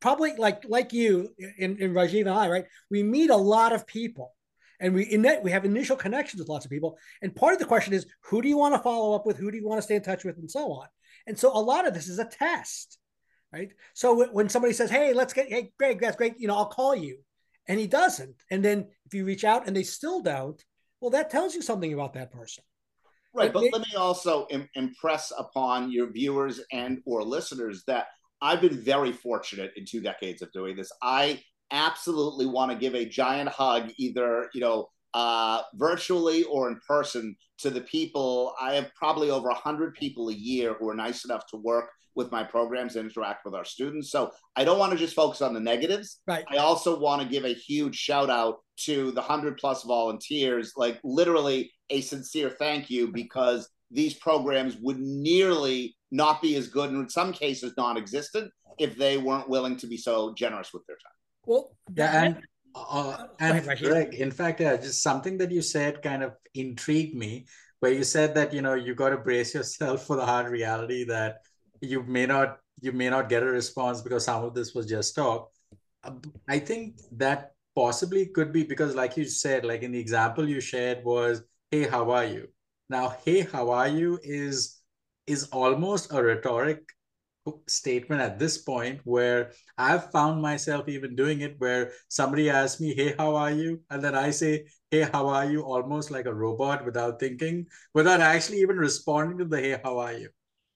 probably 0.00 0.34
like 0.36 0.64
like 0.68 0.92
you 0.92 1.30
in, 1.58 1.78
in 1.78 1.94
Rajiv 1.94 2.20
and 2.20 2.30
I, 2.30 2.48
right? 2.48 2.66
We 2.90 3.02
meet 3.02 3.30
a 3.30 3.36
lot 3.36 3.72
of 3.72 3.86
people, 3.86 4.34
and 4.78 4.94
we 4.94 5.04
in 5.04 5.22
that 5.22 5.42
we 5.42 5.50
have 5.50 5.64
initial 5.64 5.96
connections 5.96 6.40
with 6.40 6.48
lots 6.48 6.64
of 6.64 6.70
people. 6.70 6.98
And 7.22 7.34
part 7.34 7.54
of 7.54 7.58
the 7.58 7.64
question 7.64 7.94
is, 7.94 8.06
who 8.24 8.42
do 8.42 8.48
you 8.48 8.58
want 8.58 8.74
to 8.74 8.82
follow 8.82 9.16
up 9.16 9.26
with? 9.26 9.38
Who 9.38 9.50
do 9.50 9.56
you 9.56 9.66
want 9.66 9.78
to 9.78 9.82
stay 9.82 9.96
in 9.96 10.02
touch 10.02 10.24
with, 10.24 10.36
and 10.36 10.50
so 10.50 10.72
on. 10.72 10.86
And 11.26 11.38
so 11.38 11.56
a 11.56 11.58
lot 11.58 11.88
of 11.88 11.94
this 11.94 12.08
is 12.08 12.18
a 12.18 12.26
test, 12.26 12.98
right? 13.52 13.70
So 13.94 14.28
when 14.30 14.48
somebody 14.50 14.74
says, 14.74 14.90
"Hey, 14.90 15.14
let's 15.14 15.32
get 15.32 15.48
hey 15.48 15.72
Greg, 15.78 16.00
that's 16.00 16.16
great," 16.16 16.38
you 16.38 16.46
know, 16.46 16.56
I'll 16.56 16.66
call 16.66 16.94
you, 16.94 17.18
and 17.66 17.80
he 17.80 17.86
doesn't, 17.86 18.36
and 18.50 18.62
then 18.62 18.88
if 19.06 19.14
you 19.14 19.24
reach 19.24 19.44
out 19.44 19.66
and 19.66 19.74
they 19.74 19.84
still 19.84 20.20
don't, 20.20 20.62
well, 21.00 21.10
that 21.10 21.30
tells 21.30 21.54
you 21.54 21.62
something 21.62 21.92
about 21.92 22.12
that 22.14 22.30
person. 22.30 22.62
Right, 23.32 23.52
but, 23.52 23.64
but 23.72 23.80
let 23.80 23.88
me 23.88 23.96
also 23.96 24.46
Im- 24.50 24.68
impress 24.76 25.32
upon 25.36 25.90
your 25.90 26.12
viewers 26.12 26.60
and 26.70 27.00
or 27.04 27.24
listeners 27.24 27.82
that 27.88 28.06
I've 28.44 28.60
been 28.60 28.78
very 28.78 29.10
fortunate 29.10 29.72
in 29.74 29.86
two 29.86 30.02
decades 30.02 30.42
of 30.42 30.52
doing 30.52 30.76
this. 30.76 30.92
I 31.02 31.40
absolutely 31.72 32.44
want 32.44 32.70
to 32.70 32.76
give 32.76 32.94
a 32.94 33.06
giant 33.06 33.48
hug, 33.48 33.90
either 33.96 34.50
you 34.52 34.60
know, 34.60 34.88
uh, 35.14 35.62
virtually 35.74 36.44
or 36.44 36.68
in 36.68 36.78
person, 36.86 37.36
to 37.58 37.70
the 37.70 37.80
people. 37.80 38.54
I 38.60 38.74
have 38.74 38.94
probably 38.94 39.30
over 39.30 39.48
hundred 39.50 39.94
people 39.94 40.28
a 40.28 40.34
year 40.34 40.74
who 40.74 40.86
are 40.90 40.94
nice 40.94 41.24
enough 41.24 41.46
to 41.48 41.56
work 41.56 41.88
with 42.14 42.30
my 42.30 42.44
programs 42.44 42.96
and 42.96 43.08
interact 43.08 43.46
with 43.46 43.54
our 43.54 43.64
students. 43.64 44.10
So 44.10 44.30
I 44.54 44.64
don't 44.64 44.78
want 44.78 44.92
to 44.92 44.98
just 44.98 45.16
focus 45.16 45.40
on 45.40 45.54
the 45.54 45.60
negatives. 45.60 46.20
Right. 46.26 46.44
I 46.48 46.58
also 46.58 47.00
want 47.00 47.22
to 47.22 47.28
give 47.28 47.44
a 47.44 47.54
huge 47.54 47.96
shout 47.96 48.28
out 48.28 48.58
to 48.80 49.10
the 49.12 49.20
100 49.20 49.56
plus 49.56 49.84
volunteers, 49.84 50.74
like 50.76 51.00
literally 51.02 51.72
a 51.90 52.02
sincere 52.02 52.50
thank 52.50 52.90
you 52.90 53.08
because 53.10 53.68
these 53.94 54.14
programs 54.14 54.76
would 54.76 54.98
nearly 54.98 55.96
not 56.10 56.42
be 56.42 56.56
as 56.56 56.68
good 56.68 56.90
and 56.90 57.00
in 57.00 57.08
some 57.08 57.32
cases 57.32 57.72
non-existent 57.76 58.50
if 58.78 58.96
they 58.96 59.16
weren't 59.16 59.48
willing 59.48 59.76
to 59.76 59.86
be 59.86 59.96
so 59.96 60.34
generous 60.34 60.72
with 60.72 60.84
their 60.86 60.96
time. 60.96 61.12
Well, 61.46 61.76
yeah, 61.96 62.24
and 62.24 62.42
uh, 62.74 63.26
and 63.38 63.64
Greg, 63.78 64.14
in 64.14 64.30
fact, 64.30 64.60
uh, 64.60 64.76
just 64.76 65.02
something 65.02 65.38
that 65.38 65.50
you 65.50 65.62
said 65.62 66.02
kind 66.02 66.22
of 66.22 66.32
intrigued 66.54 67.14
me, 67.14 67.46
where 67.80 67.92
you 67.92 68.04
said 68.04 68.34
that 68.34 68.52
you 68.52 68.62
know 68.62 68.74
you 68.74 68.94
got 68.94 69.10
to 69.10 69.18
brace 69.18 69.54
yourself 69.54 70.06
for 70.06 70.16
the 70.16 70.26
hard 70.26 70.50
reality 70.50 71.04
that 71.04 71.42
you 71.80 72.02
may 72.02 72.26
not 72.26 72.58
you 72.80 72.92
may 72.92 73.08
not 73.08 73.28
get 73.28 73.42
a 73.42 73.46
response 73.46 74.00
because 74.02 74.24
some 74.24 74.44
of 74.44 74.54
this 74.54 74.74
was 74.74 74.86
just 74.86 75.14
talk. 75.14 75.50
Um, 76.02 76.20
i 76.48 76.58
think 76.58 77.00
that 77.12 77.52
possibly 77.74 78.26
could 78.26 78.52
be 78.52 78.62
because 78.62 78.94
like 78.94 79.16
you 79.16 79.24
said 79.24 79.64
like 79.64 79.82
in 79.82 79.92
the 79.92 79.98
example 79.98 80.46
you 80.46 80.60
shared 80.60 81.02
was 81.02 81.42
hey 81.70 81.84
how 81.88 82.10
are 82.10 82.24
you 82.24 82.48
now 82.88 83.14
hey 83.24 83.40
how 83.40 83.70
are 83.70 83.88
you 83.88 84.18
is 84.22 84.80
is 85.26 85.44
almost 85.52 86.12
a 86.12 86.22
rhetoric 86.22 86.82
statement 87.68 88.22
at 88.22 88.38
this 88.38 88.58
point 88.58 89.00
where 89.04 89.52
I've 89.76 90.10
found 90.10 90.40
myself 90.40 90.88
even 90.88 91.14
doing 91.14 91.42
it 91.42 91.56
where 91.58 91.92
somebody 92.08 92.48
asks 92.48 92.80
me, 92.80 92.94
Hey, 92.94 93.14
how 93.18 93.36
are 93.36 93.50
you? 93.50 93.82
And 93.90 94.02
then 94.02 94.14
I 94.14 94.30
say, 94.30 94.66
Hey, 94.90 95.02
how 95.02 95.28
are 95.28 95.44
you? 95.44 95.62
Almost 95.62 96.10
like 96.10 96.26
a 96.26 96.34
robot 96.34 96.86
without 96.86 97.20
thinking, 97.20 97.66
without 97.92 98.20
actually 98.20 98.60
even 98.60 98.78
responding 98.78 99.38
to 99.38 99.44
the 99.44 99.60
Hey, 99.60 99.78
how 99.84 99.98
are 99.98 100.14
you? 100.14 100.30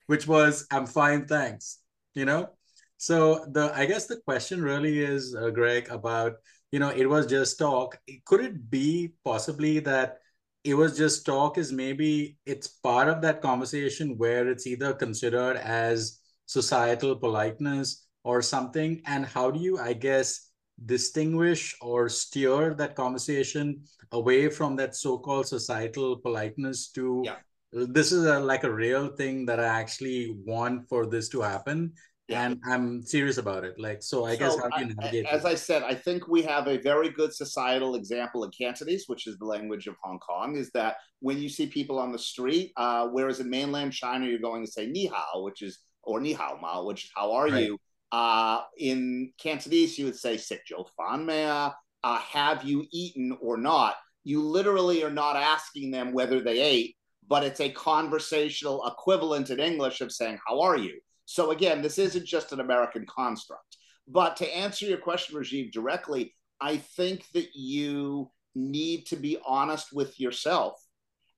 which 0.06 0.26
was 0.26 0.66
I'm 0.70 0.86
fine, 0.86 1.26
thanks. 1.26 1.80
You 2.14 2.24
know, 2.24 2.50
so 2.96 3.46
the 3.52 3.72
I 3.74 3.86
guess 3.86 4.06
the 4.06 4.20
question 4.24 4.62
really 4.62 5.00
is, 5.00 5.34
uh, 5.34 5.50
Greg, 5.50 5.88
about 5.90 6.34
you 6.72 6.80
know 6.80 6.90
it 6.90 7.08
was 7.08 7.26
just 7.26 7.58
talk. 7.58 7.98
Could 8.26 8.40
it 8.40 8.70
be 8.70 9.12
possibly 9.24 9.80
that 9.80 10.18
it 10.64 10.74
was 10.74 10.96
just 10.96 11.24
talk? 11.24 11.58
Is 11.58 11.72
maybe 11.72 12.36
it's 12.46 12.68
part 12.68 13.08
of 13.08 13.22
that 13.22 13.40
conversation 13.40 14.16
where 14.18 14.48
it's 14.48 14.66
either 14.66 14.92
considered 14.92 15.56
as 15.56 16.20
societal 16.46 17.16
politeness 17.16 18.06
or 18.24 18.42
something, 18.42 19.00
and 19.06 19.24
how 19.26 19.50
do 19.50 19.60
you, 19.60 19.78
I 19.78 19.92
guess, 19.92 20.50
distinguish 20.84 21.76
or 21.80 22.08
steer 22.08 22.74
that 22.74 22.94
conversation 22.94 23.82
away 24.12 24.48
from 24.48 24.76
that 24.76 24.94
so-called 24.94 25.46
societal 25.46 26.16
politeness 26.16 26.88
to 26.90 27.22
yeah 27.24 27.36
this 27.72 28.12
is 28.12 28.24
a, 28.24 28.38
like 28.40 28.64
a 28.64 28.72
real 28.72 29.08
thing 29.08 29.46
that 29.46 29.60
I 29.60 29.66
actually 29.66 30.36
want 30.46 30.88
for 30.88 31.06
this 31.06 31.28
to 31.30 31.40
happen. 31.40 31.92
Yeah. 32.28 32.44
And 32.44 32.60
I'm 32.70 33.02
serious 33.02 33.38
about 33.38 33.64
it. 33.64 33.80
Like, 33.80 34.02
so 34.02 34.26
I 34.26 34.34
so 34.34 34.38
guess 34.38 34.58
how 34.58 34.68
do 34.68 34.84
you 34.84 34.94
navigate? 34.94 35.26
I, 35.26 35.30
as 35.30 35.46
I 35.46 35.54
said, 35.54 35.82
I 35.82 35.94
think 35.94 36.28
we 36.28 36.42
have 36.42 36.68
a 36.68 36.76
very 36.76 37.08
good 37.08 37.32
societal 37.32 37.94
example 37.94 38.44
in 38.44 38.50
Cantonese, 38.50 39.04
which 39.06 39.26
is 39.26 39.38
the 39.38 39.46
language 39.46 39.86
of 39.86 39.96
Hong 40.02 40.18
Kong, 40.18 40.56
is 40.56 40.70
that 40.72 40.96
when 41.20 41.38
you 41.38 41.48
see 41.48 41.66
people 41.66 41.98
on 41.98 42.12
the 42.12 42.18
street, 42.18 42.72
uh, 42.76 43.08
whereas 43.08 43.40
in 43.40 43.48
mainland 43.48 43.94
China, 43.94 44.26
you're 44.26 44.40
going 44.40 44.64
to 44.64 44.70
say 44.70 44.86
ni 44.86 45.06
hao, 45.06 45.40
which 45.42 45.62
is, 45.62 45.78
or 46.02 46.20
ni 46.20 46.34
hao 46.34 46.58
ma, 46.60 46.82
which 46.82 47.04
is 47.04 47.10
how 47.16 47.32
are 47.32 47.48
right. 47.48 47.64
you? 47.64 47.78
Uh, 48.12 48.60
in 48.76 49.32
Cantonese, 49.38 49.98
you 49.98 50.04
would 50.04 50.16
say 50.16 50.36
sit 50.36 50.60
jo 50.66 50.86
fan 50.98 51.24
mea, 51.24 51.70
uh, 52.04 52.18
have 52.18 52.62
you 52.62 52.86
eaten 52.92 53.36
or 53.40 53.56
not? 53.56 53.96
You 54.24 54.42
literally 54.42 55.02
are 55.02 55.10
not 55.10 55.36
asking 55.36 55.90
them 55.92 56.12
whether 56.12 56.40
they 56.42 56.60
ate 56.60 56.94
but 57.28 57.44
it's 57.44 57.60
a 57.60 57.70
conversational 57.70 58.86
equivalent 58.86 59.50
in 59.50 59.60
English 59.60 60.00
of 60.00 60.10
saying, 60.10 60.38
How 60.46 60.60
are 60.60 60.76
you? 60.76 60.98
So 61.30 61.50
again, 61.50 61.82
this 61.82 61.98
isn't 61.98 62.24
just 62.24 62.52
an 62.52 62.60
American 62.60 63.04
construct. 63.04 63.76
But 64.08 64.34
to 64.38 64.56
answer 64.56 64.86
your 64.86 64.96
question, 64.96 65.36
Rajiv, 65.36 65.72
directly, 65.72 66.34
I 66.58 66.78
think 66.78 67.24
that 67.34 67.48
you 67.54 68.30
need 68.54 69.04
to 69.08 69.16
be 69.16 69.36
honest 69.46 69.92
with 69.92 70.18
yourself 70.18 70.82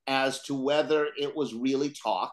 as 0.07 0.43
to 0.43 0.55
whether 0.55 1.07
it 1.19 1.35
was 1.35 1.53
really 1.53 1.89
talk 1.89 2.31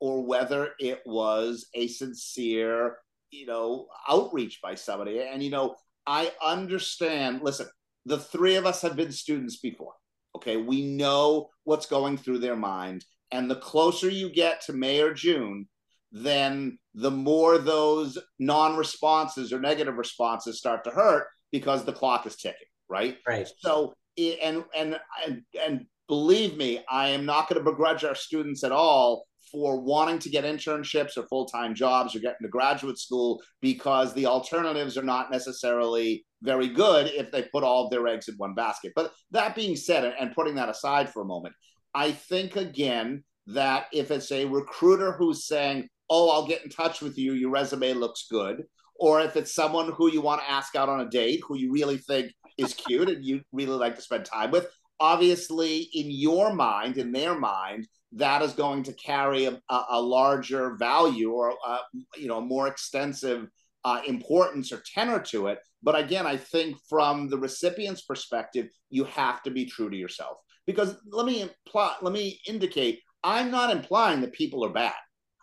or 0.00 0.24
whether 0.24 0.70
it 0.80 1.02
was 1.04 1.66
a 1.74 1.86
sincere, 1.88 2.96
you 3.30 3.44
know, 3.44 3.88
outreach 4.08 4.60
by 4.62 4.74
somebody. 4.74 5.20
And, 5.20 5.42
you 5.42 5.50
know, 5.50 5.76
I 6.06 6.32
understand, 6.42 7.42
listen, 7.42 7.66
the 8.06 8.18
three 8.18 8.54
of 8.54 8.64
us 8.64 8.80
have 8.80 8.96
been 8.96 9.12
students 9.12 9.58
before. 9.58 9.92
Okay, 10.34 10.56
we 10.56 10.80
know 10.80 11.50
what's 11.64 11.84
going 11.84 12.16
through 12.16 12.38
their 12.38 12.56
mind. 12.56 13.04
And 13.32 13.50
the 13.50 13.56
closer 13.56 14.08
you 14.08 14.30
get 14.30 14.62
to 14.62 14.72
May 14.72 15.02
or 15.02 15.12
June, 15.12 15.68
then 16.12 16.78
the 16.94 17.10
more 17.10 17.58
those 17.58 18.18
non 18.38 18.76
responses 18.76 19.52
or 19.52 19.60
negative 19.60 19.96
responses 19.96 20.58
start 20.58 20.84
to 20.84 20.90
hurt 20.90 21.26
because 21.52 21.84
the 21.84 21.92
clock 21.92 22.26
is 22.26 22.36
ticking, 22.36 22.68
right? 22.88 23.18
Right. 23.26 23.48
So, 23.58 23.94
and, 24.16 24.64
and, 24.74 24.98
and, 25.26 25.42
and 25.60 25.86
believe 26.08 26.56
me, 26.56 26.80
I 26.88 27.08
am 27.08 27.24
not 27.24 27.48
going 27.48 27.62
to 27.62 27.70
begrudge 27.70 28.04
our 28.04 28.14
students 28.14 28.64
at 28.64 28.72
all 28.72 29.26
for 29.52 29.80
wanting 29.80 30.18
to 30.18 30.30
get 30.30 30.44
internships 30.44 31.16
or 31.16 31.26
full 31.28 31.46
time 31.46 31.74
jobs 31.74 32.14
or 32.14 32.20
getting 32.20 32.42
to 32.42 32.48
graduate 32.48 32.98
school 32.98 33.42
because 33.60 34.12
the 34.14 34.26
alternatives 34.26 34.96
are 34.96 35.02
not 35.02 35.30
necessarily 35.30 36.24
very 36.42 36.68
good 36.68 37.06
if 37.06 37.30
they 37.30 37.42
put 37.42 37.64
all 37.64 37.84
of 37.84 37.90
their 37.90 38.06
eggs 38.06 38.28
in 38.28 38.34
one 38.36 38.54
basket. 38.54 38.92
But 38.94 39.12
that 39.30 39.54
being 39.54 39.76
said, 39.76 40.14
and 40.18 40.34
putting 40.34 40.56
that 40.56 40.68
aside 40.68 41.10
for 41.10 41.22
a 41.22 41.26
moment, 41.26 41.54
I 41.94 42.12
think 42.12 42.56
again 42.56 43.24
that 43.48 43.86
if 43.92 44.10
it's 44.10 44.32
a 44.32 44.44
recruiter 44.44 45.12
who's 45.12 45.46
saying, 45.46 45.88
Oh, 46.08 46.30
I'll 46.30 46.46
get 46.46 46.64
in 46.64 46.70
touch 46.70 47.00
with 47.00 47.18
you, 47.18 47.32
your 47.32 47.50
resume 47.50 47.94
looks 47.94 48.26
good, 48.30 48.64
or 48.94 49.20
if 49.20 49.36
it's 49.36 49.54
someone 49.54 49.92
who 49.92 50.10
you 50.10 50.20
want 50.20 50.40
to 50.40 50.50
ask 50.50 50.76
out 50.76 50.88
on 50.88 51.00
a 51.00 51.08
date 51.08 51.42
who 51.46 51.56
you 51.56 51.72
really 51.72 51.98
think 51.98 52.32
is 52.58 52.74
cute 52.74 53.08
and 53.08 53.24
you 53.24 53.40
really 53.52 53.76
like 53.76 53.96
to 53.96 54.02
spend 54.02 54.24
time 54.24 54.50
with, 54.50 54.68
obviously 55.00 55.88
in 55.92 56.10
your 56.10 56.54
mind, 56.54 56.96
in 56.96 57.12
their 57.12 57.38
mind, 57.38 57.86
that 58.12 58.40
is 58.42 58.52
going 58.52 58.82
to 58.84 58.92
carry 58.94 59.46
a, 59.46 59.60
a 59.68 60.00
larger 60.00 60.76
value 60.76 61.32
or 61.32 61.50
a, 61.50 61.78
you 62.16 62.28
know 62.28 62.40
more 62.40 62.68
extensive 62.68 63.48
uh, 63.84 64.00
importance 64.06 64.72
or 64.72 64.82
tenor 64.94 65.20
to 65.20 65.48
it. 65.48 65.58
But 65.82 65.98
again, 65.98 66.26
I 66.26 66.36
think 66.36 66.76
from 66.88 67.28
the 67.28 67.38
recipient's 67.38 68.02
perspective, 68.02 68.68
you 68.90 69.04
have 69.04 69.42
to 69.42 69.50
be 69.50 69.66
true 69.66 69.90
to 69.90 69.96
yourself. 69.96 70.38
Because 70.66 70.96
let 71.10 71.26
me 71.26 71.42
imply, 71.42 71.94
let 72.02 72.12
me 72.12 72.40
indicate, 72.48 73.00
I'm 73.22 73.50
not 73.50 73.70
implying 73.70 74.20
that 74.22 74.32
people 74.32 74.64
are 74.64 74.72
bad. 74.72 74.94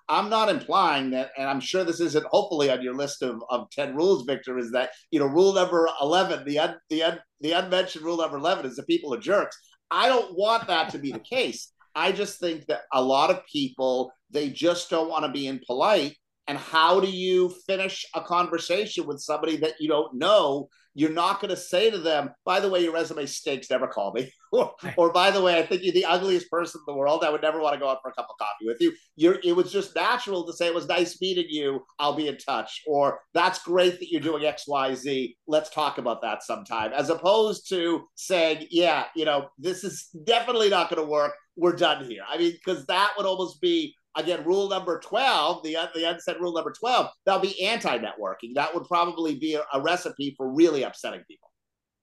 I'm 0.10 0.30
not 0.30 0.50
implying 0.50 1.12
that, 1.12 1.32
and 1.38 1.50
I'm 1.50 1.60
sure 1.60 1.84
this 1.84 2.00
isn't 2.00 2.26
hopefully 2.26 2.70
on 2.70 2.82
your 2.82 2.94
list 2.94 3.22
of, 3.22 3.42
of 3.50 3.70
10 3.72 3.96
rules, 3.96 4.26
Victor, 4.26 4.58
is 4.58 4.72
that, 4.72 4.92
you 5.12 5.20
know, 5.20 5.26
rule 5.26 5.54
number 5.54 5.90
11, 6.02 6.46
the, 6.46 6.60
un, 6.60 6.76
the, 6.90 7.04
un, 7.04 7.20
the 7.42 7.54
unmentioned 7.54 8.04
rule 8.04 8.18
number 8.18 8.38
11 8.38 8.66
is 8.66 8.76
that 8.76 8.88
people 8.88 9.14
are 9.14 9.20
jerks. 9.20 9.58
I 9.90 10.10
don't 10.10 10.38
want 10.38 10.68
that 10.68 10.90
to 10.90 11.00
be 11.00 11.12
the 11.12 11.20
case. 11.20 11.72
I 11.96 12.12
just 12.12 12.40
think 12.40 12.66
that 12.66 12.82
a 12.94 13.02
lot 13.02 13.30
of 13.30 13.46
people, 13.52 14.12
they 14.30 14.50
just 14.50 14.90
don't 14.90 15.10
want 15.10 15.26
to 15.26 15.32
be 15.32 15.48
impolite 15.48 16.18
and 16.48 16.58
how 16.58 17.00
do 17.00 17.10
you 17.10 17.54
finish 17.66 18.06
a 18.16 18.22
conversation 18.22 19.06
with 19.06 19.20
somebody 19.20 19.58
that 19.58 19.76
you 19.80 19.88
don't 19.88 20.16
know? 20.16 20.70
You're 20.96 21.12
not 21.12 21.42
going 21.42 21.50
to 21.50 21.58
say 21.58 21.90
to 21.90 21.98
them, 21.98 22.32
by 22.46 22.60
the 22.60 22.70
way, 22.70 22.82
your 22.82 22.94
resume 22.94 23.26
stinks, 23.26 23.70
never 23.70 23.88
call 23.88 24.14
me. 24.14 24.32
or, 24.52 24.76
or, 24.98 25.12
by 25.12 25.32
the 25.32 25.42
way, 25.42 25.58
I 25.58 25.66
think 25.66 25.84
you're 25.84 25.94
the 25.94 26.06
ugliest 26.06 26.50
person 26.52 26.80
in 26.80 26.94
the 26.94 26.98
world. 26.98 27.24
I 27.24 27.30
would 27.30 27.42
never 27.42 27.60
want 27.60 27.74
to 27.74 27.80
go 27.80 27.90
out 27.90 28.00
for 28.04 28.10
a 28.10 28.14
cup 28.14 28.28
of 28.30 28.38
coffee 28.38 28.66
with 28.66 28.80
you. 28.80 28.94
You're, 29.16 29.40
it 29.44 29.56
was 29.56 29.72
just 29.72 29.96
natural 29.96 30.46
to 30.46 30.54
say, 30.54 30.68
it 30.68 30.76
was 30.76 30.88
nice 30.88 31.20
meeting 31.20 31.48
you. 31.50 31.84
I'll 32.00 32.16
be 32.16 32.28
in 32.28 32.38
touch. 32.38 32.84
Or 32.88 33.20
that's 33.34 33.64
great 33.64 34.00
that 34.00 34.12
you're 34.12 34.22
doing 34.22 34.46
X, 34.46 34.68
Y, 34.68 34.94
Z. 34.94 35.36
Let's 35.48 35.70
talk 35.72 35.98
about 35.98 36.22
that 36.22 36.44
sometime. 36.44 36.94
As 36.94 37.10
opposed 37.10 37.68
to 37.70 38.04
saying, 38.16 38.68
yeah, 38.70 39.06
you 39.16 39.26
know, 39.26 39.48
this 39.58 39.84
is 39.84 40.10
definitely 40.26 40.70
not 40.70 40.90
going 40.90 41.02
to 41.02 41.10
work. 41.10 41.34
We're 41.56 41.76
done 41.76 42.06
here. 42.06 42.24
I 42.28 42.38
mean, 42.38 42.54
because 42.54 42.86
that 42.88 43.14
would 43.18 43.26
almost 43.26 43.62
be 43.62 43.96
again, 44.16 44.44
rule 44.46 44.70
number 44.70 45.00
12, 45.00 45.64
the, 45.64 45.78
the 45.94 46.10
unsaid 46.10 46.38
rule 46.40 46.54
number 46.54 46.72
12, 46.72 47.10
that'll 47.26 47.42
be 47.42 47.66
anti 47.66 47.98
networking. 47.98 48.54
That 48.56 48.74
would 48.74 48.86
probably 48.86 49.36
be 49.36 49.56
a, 49.56 49.64
a, 49.74 49.82
recipe 49.82 50.34
for 50.38 50.52
really 50.52 50.84
upsetting 50.84 51.24
people. 51.28 51.50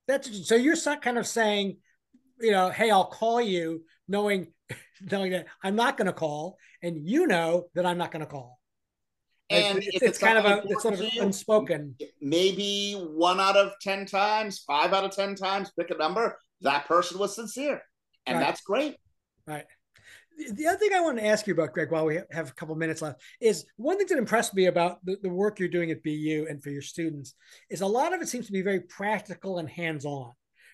That's 0.09 0.49
so 0.49 0.55
you're 0.55 0.77
kind 0.77 1.19
of 1.19 1.27
saying, 1.27 1.77
you 2.41 2.53
know, 2.53 2.71
hey, 2.71 2.91
I'll 2.91 3.07
call 3.07 3.41
you, 3.41 3.85
knowing, 4.09 4.49
knowing 5.11 5.33
that 5.33 5.47
I'm 5.63 5.77
not 5.77 5.97
going 5.97 6.07
to 6.07 6.13
call, 6.13 6.57
and 6.83 7.09
you 7.09 7.27
know 7.27 7.67
that 7.75 7.87
I'm 7.87 7.99
not 7.99 8.11
going 8.11 8.25
to 8.25 8.31
call. 8.31 8.59
And 9.51 9.79
it's, 9.79 9.89
it's, 9.89 10.03
it's 10.03 10.19
kind 10.19 10.39
of 10.39 10.45
a 10.45 10.63
it's 10.65 10.83
sort 10.83 10.95
of 10.95 11.01
unspoken. 11.21 11.97
Maybe 12.21 12.93
one 12.93 13.41
out 13.41 13.57
of 13.57 13.73
ten 13.81 14.07
times, 14.07 14.61
five 14.61 14.93
out 14.93 15.05
of 15.05 15.11
ten 15.11 15.35
times, 15.35 15.73
pick 15.79 15.91
a 15.91 15.97
number. 15.97 16.39
That 16.61 16.87
person 16.87 17.19
was 17.19 17.35
sincere 17.35 17.83
and 18.27 18.39
right. 18.39 18.47
that's 18.47 18.61
great. 18.63 18.97
Right. 19.47 19.65
The 20.53 20.67
other 20.67 20.79
thing 20.79 20.91
I 20.95 21.01
want 21.01 21.19
to 21.19 21.27
ask 21.27 21.47
you 21.47 21.53
about, 21.53 21.73
Greg, 21.73 21.91
while 21.91 22.07
we 22.07 22.21
have 22.31 22.49
a 22.49 22.53
couple 22.53 22.75
minutes 22.75 23.03
left, 23.03 23.21
is 23.41 23.67
one 23.77 23.99
thing 23.99 24.07
that 24.09 24.19
impressed 24.19 24.55
me 24.55 24.67
about 24.67 25.05
the, 25.05 25.17
the 25.23 25.29
work 25.29 25.59
you're 25.59 25.69
doing 25.69 25.91
at 25.91 26.03
BU 26.03 26.47
and 26.49 26.63
for 26.63 26.71
your 26.71 26.83
students 26.83 27.35
is 27.69 27.81
a 27.81 27.87
lot 27.87 28.15
of 28.15 28.21
it 28.21 28.29
seems 28.29 28.47
to 28.47 28.53
be 28.53 28.63
very 28.63 28.81
practical 28.81 29.59
and 29.59 29.69
hands-on 29.69 30.33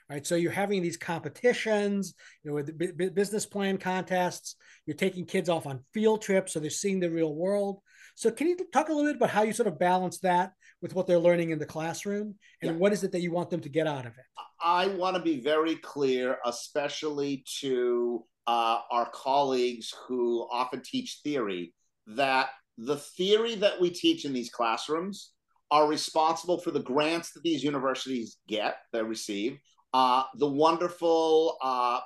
right? 0.08 0.26
So 0.26 0.36
you're 0.36 0.52
having 0.52 0.82
these 0.82 0.96
competitions, 0.96 2.14
you 2.42 2.50
know, 2.50 2.54
with 2.54 3.14
business 3.14 3.46
plan 3.46 3.78
contests. 3.78 4.56
You're 4.86 4.96
taking 4.96 5.24
kids 5.24 5.48
off 5.48 5.66
on 5.66 5.84
field 5.92 6.22
trips, 6.22 6.52
so 6.52 6.60
they're 6.60 6.70
seeing 6.70 7.00
the 7.00 7.10
real 7.10 7.34
world. 7.34 7.80
So 8.14 8.30
can 8.30 8.46
you 8.46 8.56
talk 8.72 8.88
a 8.88 8.92
little 8.92 9.10
bit 9.10 9.16
about 9.16 9.30
how 9.30 9.42
you 9.42 9.52
sort 9.52 9.66
of 9.66 9.78
balance 9.78 10.18
that 10.20 10.52
with 10.80 10.94
what 10.94 11.06
they're 11.06 11.18
learning 11.18 11.50
in 11.50 11.58
the 11.58 11.66
classroom, 11.66 12.36
and 12.62 12.70
yeah. 12.70 12.76
what 12.76 12.92
is 12.92 13.04
it 13.04 13.12
that 13.12 13.20
you 13.20 13.32
want 13.32 13.50
them 13.50 13.60
to 13.60 13.68
get 13.68 13.86
out 13.86 14.06
of 14.06 14.12
it? 14.12 14.24
I 14.62 14.86
want 14.88 15.16
to 15.16 15.22
be 15.22 15.40
very 15.40 15.76
clear, 15.76 16.38
especially 16.46 17.44
to 17.60 18.24
uh, 18.46 18.80
our 18.90 19.10
colleagues 19.12 19.92
who 20.06 20.46
often 20.50 20.82
teach 20.84 21.20
theory, 21.24 21.74
that 22.06 22.48
the 22.78 22.96
theory 22.96 23.54
that 23.56 23.80
we 23.80 23.90
teach 23.90 24.24
in 24.24 24.32
these 24.32 24.50
classrooms 24.50 25.32
are 25.70 25.88
responsible 25.88 26.58
for 26.58 26.70
the 26.70 26.82
grants 26.82 27.32
that 27.32 27.42
these 27.42 27.64
universities 27.64 28.38
get, 28.46 28.76
they 28.92 29.02
receive, 29.02 29.58
uh, 29.94 30.22
the 30.36 30.46
wonderful 30.48 31.56
uh, 31.62 32.00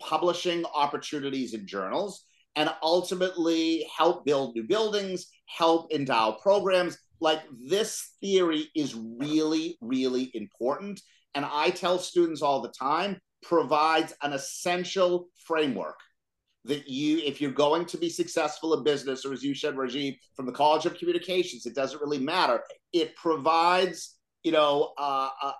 publishing 0.00 0.64
opportunities 0.74 1.54
in 1.54 1.66
journals, 1.66 2.24
and 2.56 2.70
ultimately 2.82 3.86
help 3.96 4.24
build 4.24 4.54
new 4.54 4.64
buildings, 4.64 5.26
help 5.46 5.92
endow 5.92 6.32
programs. 6.42 6.98
Like 7.20 7.40
this 7.66 8.16
theory 8.20 8.68
is 8.74 8.94
really, 8.94 9.78
really 9.80 10.30
important. 10.34 11.00
And 11.34 11.44
I 11.44 11.70
tell 11.70 11.98
students 11.98 12.42
all 12.42 12.62
the 12.62 12.72
time 12.78 13.20
provides 13.42 14.12
an 14.22 14.32
essential 14.32 15.28
framework 15.46 15.98
that 16.64 16.88
you, 16.88 17.18
if 17.18 17.40
you're 17.40 17.52
going 17.52 17.86
to 17.86 17.98
be 17.98 18.08
successful 18.08 18.74
in 18.74 18.82
business, 18.82 19.24
or 19.24 19.32
as 19.32 19.42
you 19.42 19.54
said, 19.54 19.74
Rajiv, 19.76 20.16
from 20.34 20.46
the 20.46 20.52
College 20.52 20.84
of 20.86 20.98
Communications, 20.98 21.64
it 21.64 21.74
doesn't 21.74 22.00
really 22.00 22.18
matter. 22.18 22.62
It 22.92 23.14
provides, 23.16 24.16
you 24.42 24.52
know, 24.52 24.92
uh, 24.98 25.28
a, 25.42 25.52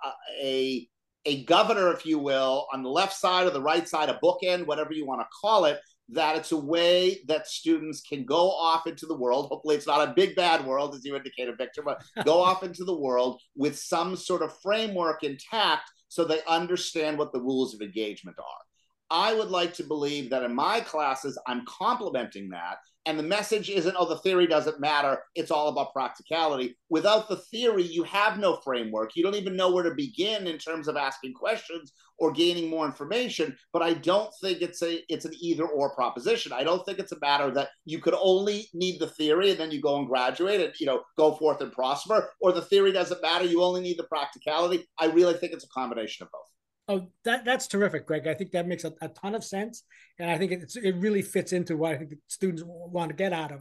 a 0.43 0.89
a 1.27 1.43
governor, 1.45 1.93
if 1.93 2.07
you 2.07 2.19
will, 2.21 2.69
on 2.73 2.83
the 2.85 2.89
left 2.89 3.13
side 3.13 3.47
or 3.47 3.51
the 3.51 3.61
right 3.61 3.87
side, 3.89 4.09
a 4.09 4.19
bookend, 4.23 4.65
whatever 4.65 4.93
you 4.93 5.05
want 5.05 5.21
to 5.21 5.27
call 5.41 5.65
it, 5.65 5.81
that 6.09 6.37
it's 6.37 6.53
a 6.53 6.57
way 6.57 7.19
that 7.27 7.49
students 7.49 8.01
can 8.01 8.25
go 8.25 8.49
off 8.49 8.87
into 8.87 9.07
the 9.07 9.17
world. 9.17 9.49
Hopefully, 9.49 9.75
it's 9.75 9.89
not 9.89 10.09
a 10.09 10.15
big 10.15 10.37
bad 10.37 10.65
world, 10.65 10.95
as 10.95 11.05
you 11.05 11.17
indicated, 11.17 11.59
Victor, 11.59 11.83
but 11.83 12.01
go 12.25 12.41
off 12.43 12.63
into 12.63 12.85
the 12.85 12.97
world 12.97 13.41
with 13.57 13.77
some 13.77 14.15
sort 14.15 14.43
of 14.43 14.57
framework 14.61 15.25
intact 15.25 15.91
so 16.09 16.25
they 16.25 16.41
understand 16.49 17.19
what 17.19 17.33
the 17.33 17.41
rules 17.41 17.75
of 17.75 17.81
engagement 17.81 18.39
are. 18.39 18.65
I 19.11 19.35
would 19.35 19.51
like 19.51 19.75
to 19.75 19.85
believe 19.85 20.31
that 20.31 20.43
in 20.43 20.55
my 20.55 20.81
classes, 20.81 21.39
I'm 21.47 21.65
complementing 21.67 22.49
that 22.51 22.79
and 23.07 23.19
the 23.19 23.23
message 23.23 23.71
isn't 23.71 23.97
oh 23.99 24.09
the 24.09 24.19
theory 24.19 24.47
doesn't 24.47 24.81
matter. 24.81 25.21
It's 25.35 25.51
all 25.51 25.69
about 25.69 25.93
practicality. 25.93 26.77
Without 26.91 27.29
the 27.29 27.37
theory 27.37 27.85
you 27.85 28.03
have 28.03 28.39
no 28.39 28.57
framework. 28.57 29.13
You 29.15 29.23
don't 29.23 29.37
even 29.37 29.57
know 29.57 29.71
where 29.71 29.85
to 29.85 29.95
begin 29.95 30.47
in 30.47 30.59
terms 30.59 30.89
of 30.89 30.97
asking 30.97 31.35
questions 31.35 31.93
or 32.19 32.33
gaining 32.33 32.69
more 32.69 32.87
information. 32.87 33.57
But 33.73 33.83
i 33.83 33.95
don't 33.95 34.31
think 34.43 34.61
it's 34.61 34.83
a 34.83 35.01
it's 35.09 35.25
an 35.25 35.35
either 35.41 35.67
or 35.67 35.95
proposition. 35.95 36.53
I 36.53 36.65
don't 36.65 36.85
think 36.85 36.99
it's 36.99 37.13
a 37.13 37.21
matter 37.21 37.51
that 37.53 37.69
you 37.85 38.01
could 38.01 38.15
only 38.21 38.69
need 38.75 38.99
the 39.01 39.09
theory 39.09 39.51
and 39.51 39.61
then 39.61 39.71
you 39.71 39.81
go 39.81 39.99
and 39.99 40.09
graduate 40.09 40.61
and 40.61 40.73
you 40.81 40.87
know 40.87 41.03
go 41.17 41.35
forth 41.37 41.61
and 41.61 41.73
prosper 41.73 42.29
or 42.41 42.53
the 42.53 42.63
theory 42.63 42.93
doesn't 42.93 43.23
matter. 43.23 43.45
You 43.45 43.63
only 43.63 43.81
need 43.81 43.99
the 43.99 44.05
practicality. 44.05 44.87
I 44.99 45.07
really 45.07 45.35
think 45.35 45.53
it's 45.53 45.65
a 45.65 45.69
combination 45.69 46.25
of 46.25 46.33
both 46.33 46.56
Oh, 46.89 47.09
that 47.25 47.45
that's 47.45 47.67
terrific, 47.67 48.07
Greg. 48.07 48.29
I 48.29 48.35
think 48.35 48.53
that 48.53 48.69
makes 48.69 48.85
a, 48.85 48.95
a 49.01 49.09
ton 49.09 49.35
of 49.35 49.43
sense, 49.43 49.83
and 50.21 50.31
I 50.31 50.39
think 50.39 50.53
it's 50.53 50.77
it 50.77 50.95
really 50.97 51.23
fits 51.23 51.53
into 51.53 51.77
what 51.77 51.93
I 51.93 51.97
think 51.97 52.15
students 52.29 52.63
want 52.65 53.09
to 53.11 53.17
get 53.17 53.33
out 53.33 53.51
of, 53.51 53.61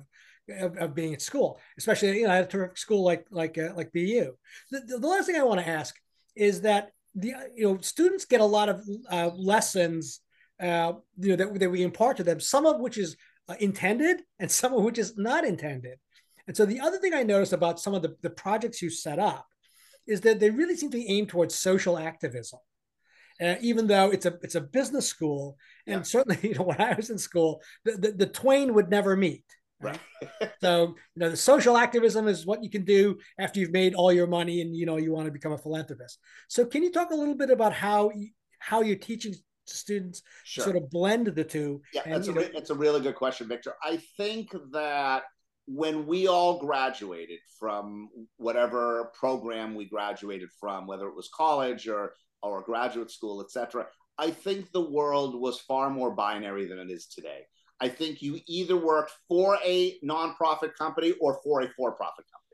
of, 0.49 0.77
of 0.77 0.95
being 0.95 1.13
at 1.13 1.23
school, 1.23 1.59
especially 1.77 2.19
you 2.19 2.27
know 2.27 2.33
at 2.33 2.43
a 2.43 2.47
terrific 2.47 2.77
school 2.77 3.03
like 3.03 3.25
like 3.31 3.57
uh, 3.57 3.73
like 3.75 3.91
BU. 3.93 4.31
The, 4.69 4.99
the, 4.99 5.07
last 5.07 5.25
thing 5.25 5.37
I 5.37 5.43
want 5.43 5.59
to 5.59 5.67
ask 5.67 5.95
is 6.35 6.61
that 6.61 6.91
the 7.15 7.33
you 7.55 7.65
know 7.65 7.79
students 7.81 8.25
get 8.25 8.41
a 8.41 8.45
lot 8.45 8.69
of 8.69 8.87
uh, 9.09 9.31
lessons 9.35 10.19
uh, 10.59 10.93
you 11.17 11.35
know 11.35 11.35
that, 11.35 11.59
that 11.59 11.71
we 11.71 11.81
impart 11.81 12.17
to 12.17 12.23
them, 12.23 12.39
some 12.39 12.67
of 12.67 12.79
which 12.79 12.99
is 12.99 13.17
uh, 13.49 13.55
intended 13.59 14.21
and 14.37 14.51
some 14.51 14.71
of 14.73 14.83
which 14.83 14.99
is 14.99 15.17
not 15.17 15.45
intended. 15.45 15.97
And 16.47 16.55
so 16.55 16.63
the 16.67 16.79
other 16.79 16.99
thing 16.99 17.15
I 17.15 17.23
noticed 17.23 17.53
about 17.53 17.79
some 17.79 17.95
of 17.95 18.03
the, 18.03 18.15
the 18.21 18.29
projects 18.29 18.83
you 18.83 18.91
set 18.91 19.17
up 19.17 19.47
is 20.05 20.21
that 20.21 20.39
they 20.39 20.51
really 20.51 20.77
seem 20.77 20.91
to 20.91 21.11
aim 21.11 21.25
towards 21.25 21.55
social 21.55 21.97
activism 21.97 22.59
uh, 23.41 23.55
even 23.61 23.87
though 23.87 24.09
it's 24.11 24.25
a 24.25 24.37
it's 24.41 24.55
a 24.55 24.61
business 24.61 25.07
school, 25.07 25.57
and 25.87 25.99
yeah. 25.99 26.03
certainly 26.03 26.39
you 26.43 26.55
know 26.55 26.63
when 26.63 26.81
I 26.81 26.93
was 26.93 27.09
in 27.09 27.17
school, 27.17 27.61
the, 27.83 27.91
the, 27.93 28.11
the 28.11 28.27
twain 28.27 28.73
would 28.73 28.89
never 28.89 29.15
meet. 29.15 29.43
Right. 29.81 29.99
so 30.61 30.95
you 31.15 31.19
know 31.19 31.29
the 31.29 31.37
social 31.37 31.77
activism 31.77 32.27
is 32.27 32.45
what 32.45 32.63
you 32.63 32.69
can 32.69 32.85
do 32.85 33.17
after 33.39 33.59
you've 33.59 33.71
made 33.71 33.93
all 33.93 34.11
your 34.11 34.27
money 34.27 34.61
and 34.61 34.75
you 34.75 34.85
know 34.85 34.97
you 34.97 35.11
want 35.11 35.25
to 35.25 35.31
become 35.31 35.51
a 35.51 35.57
philanthropist. 35.57 36.19
So 36.47 36.65
can 36.65 36.83
you 36.83 36.91
talk 36.91 37.11
a 37.11 37.15
little 37.15 37.35
bit 37.35 37.49
about 37.49 37.73
how 37.73 38.11
how 38.59 38.81
you're 38.81 38.95
teaching 38.95 39.35
students 39.65 40.21
sure. 40.43 40.63
sort 40.63 40.75
of 40.77 40.89
blend 40.89 41.27
the 41.27 41.43
two? 41.43 41.81
Yeah, 41.93 42.01
and, 42.05 42.13
that's, 42.15 42.27
a, 42.27 42.33
know, 42.33 42.49
that's 42.53 42.69
a 42.69 42.75
really 42.75 43.01
good 43.01 43.15
question, 43.15 43.47
Victor. 43.47 43.73
I 43.83 43.99
think 44.17 44.55
that 44.71 45.23
when 45.67 46.05
we 46.05 46.27
all 46.27 46.59
graduated 46.59 47.39
from 47.59 48.09
whatever 48.37 49.11
program 49.19 49.75
we 49.75 49.85
graduated 49.85 50.49
from, 50.59 50.85
whether 50.87 51.07
it 51.07 51.15
was 51.15 51.29
college 51.35 51.87
or 51.87 52.13
or 52.45 52.61
graduate 52.61 53.11
school, 53.11 53.41
etc. 53.41 53.87
I 54.17 54.31
think 54.31 54.71
the 54.71 54.89
world 54.89 55.39
was 55.39 55.59
far 55.59 55.89
more 55.89 56.11
binary 56.11 56.65
than 56.65 56.79
it 56.79 56.89
is 56.89 57.07
today. 57.07 57.41
I 57.81 57.89
think 57.89 58.21
you 58.21 58.39
either 58.47 58.77
worked 58.77 59.11
for 59.27 59.57
a 59.63 59.99
nonprofit 59.99 60.75
company 60.77 61.13
or 61.19 61.39
for 61.43 61.61
a 61.61 61.69
for 61.75 61.91
profit 61.91 62.25
company. 62.31 62.45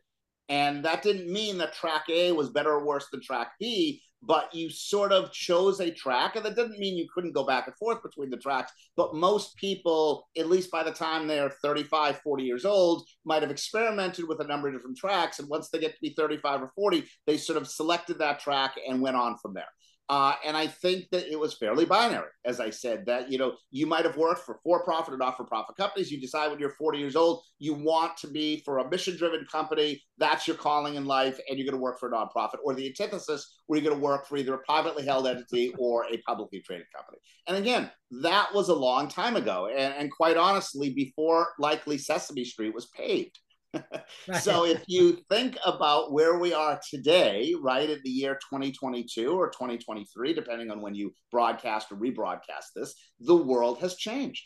And 0.50 0.84
that 0.84 1.04
didn't 1.04 1.32
mean 1.32 1.60
that 1.60 1.74
track 1.74 2.06
A 2.10 2.32
was 2.32 2.50
better 2.50 2.72
or 2.72 2.86
worse 2.86 3.08
than 3.12 3.22
track 3.22 3.52
B, 3.60 4.02
but 4.24 4.54
you 4.54 4.70
sort 4.70 5.12
of 5.12 5.32
chose 5.32 5.80
a 5.80 5.92
track. 5.92 6.36
And 6.36 6.46
that 6.46 6.56
didn't 6.56 6.80
mean 6.80 6.98
you 6.98 7.08
couldn't 7.14 7.34
go 7.34 7.44
back 7.44 7.68
and 7.68 7.76
forth 7.76 8.04
between 8.04 8.30
the 8.30 8.38
tracks. 8.38 8.72
But 8.96 9.16
most 9.16 9.56
people, 9.58 10.28
at 10.38 10.50
least 10.50 10.72
by 10.72 10.84
the 10.84 10.92
time 10.92 11.28
they're 11.28 11.50
35, 11.50 12.20
40 12.20 12.44
years 12.44 12.66
old, 12.66 13.08
might 13.26 13.42
have 13.42 13.52
experimented 13.52 14.28
with 14.28 14.40
a 14.42 14.48
number 14.48 14.68
of 14.68 14.74
different 14.74 14.98
tracks. 14.98 15.40
And 15.40 15.50
once 15.50 15.70
they 15.70 15.80
get 15.80 15.92
to 15.92 16.02
be 16.02 16.14
35 16.16 16.62
or 16.64 16.72
40, 16.76 17.04
they 17.26 17.38
sort 17.38 17.58
of 17.58 17.68
selected 17.68 18.20
that 18.20 18.40
track 18.40 18.76
and 18.88 19.02
went 19.02 19.16
on 19.16 19.38
from 19.42 19.54
there. 19.54 19.70
Uh, 20.12 20.36
and 20.46 20.58
I 20.58 20.68
think 20.68 21.06
that 21.12 21.32
it 21.32 21.40
was 21.40 21.54
fairly 21.54 21.86
binary, 21.86 22.28
as 22.44 22.60
I 22.60 22.70
said, 22.70 23.06
that, 23.06 23.32
you 23.32 23.38
know, 23.38 23.54
you 23.72 23.88
might 23.88 24.04
have 24.04 24.18
worked 24.18 24.42
for 24.42 24.60
for-profit 24.62 25.14
or 25.14 25.18
not-for-profit 25.18 25.78
companies. 25.78 26.12
You 26.12 26.20
decide 26.20 26.52
when 26.52 26.60
you're 26.60 26.72
40 26.72 27.00
years 27.00 27.16
old, 27.16 27.44
you 27.60 27.74
want 27.74 28.18
to 28.18 28.28
be 28.28 28.62
for 28.66 28.80
a 28.80 28.90
mission-driven 28.90 29.46
company. 29.50 30.04
That's 30.18 30.50
your 30.50 30.58
calling 30.58 30.96
in 30.96 31.06
life, 31.06 31.40
and 31.48 31.58
you're 31.58 31.66
going 31.66 31.80
to 31.80 31.82
work 31.82 31.98
for 31.98 32.10
a 32.10 32.12
nonprofit. 32.12 32.58
Or 32.66 32.76
the 32.76 32.88
antithesis, 32.88 33.62
where 33.68 33.80
you're 33.80 33.90
going 33.90 34.02
to 34.02 34.06
work 34.06 34.28
for 34.28 34.36
either 34.36 34.54
a 34.54 34.58
privately 34.58 35.06
held 35.06 35.28
entity 35.28 35.74
or 35.80 36.04
a 36.12 36.18
publicly 36.28 36.60
traded 36.60 36.88
company. 36.94 37.18
And 37.48 37.56
again, 37.56 37.90
that 38.22 38.54
was 38.54 38.68
a 38.68 38.76
long 38.76 39.08
time 39.08 39.38
ago. 39.38 39.68
And, 39.68 39.94
and 39.94 40.12
quite 40.12 40.36
honestly, 40.36 40.90
before 40.90 41.48
likely 41.58 41.98
Sesame 41.98 42.44
Street 42.44 42.74
was 42.74 42.88
paved. 42.88 43.40
so 44.42 44.66
if 44.66 44.84
you 44.88 45.18
think 45.30 45.58
about 45.66 46.12
where 46.12 46.38
we 46.38 46.54
are 46.54 46.80
today, 46.90 47.54
right, 47.62 47.90
in 47.90 48.00
the 48.04 48.10
year 48.10 48.36
2022 48.36 49.32
or 49.32 49.50
2023, 49.50 50.34
depending 50.34 50.72
on 50.72 50.82
when 50.82 50.94
you 50.94 51.14
broadcast 51.32 51.92
or 51.92 51.96
rebroadcast 51.96 52.74
this, 52.76 52.94
the 53.20 53.36
world 53.36 53.80
has 53.80 53.96
changed. 53.96 54.44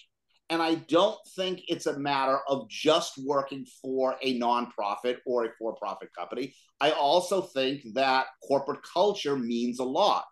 And 0.49 0.61
I 0.61 0.75
don't 0.75 1.17
think 1.35 1.61
it's 1.67 1.87
a 1.87 1.97
matter 1.97 2.39
of 2.47 2.69
just 2.69 3.13
working 3.17 3.65
for 3.81 4.15
a 4.21 4.39
nonprofit 4.39 5.17
or 5.25 5.45
a 5.45 5.49
for 5.57 5.75
profit 5.75 6.09
company. 6.17 6.53
I 6.79 6.91
also 6.91 7.41
think 7.41 7.81
that 7.95 8.27
corporate 8.47 8.81
culture 8.93 9.35
means 9.35 9.79
a 9.79 9.83
lot. 9.83 10.23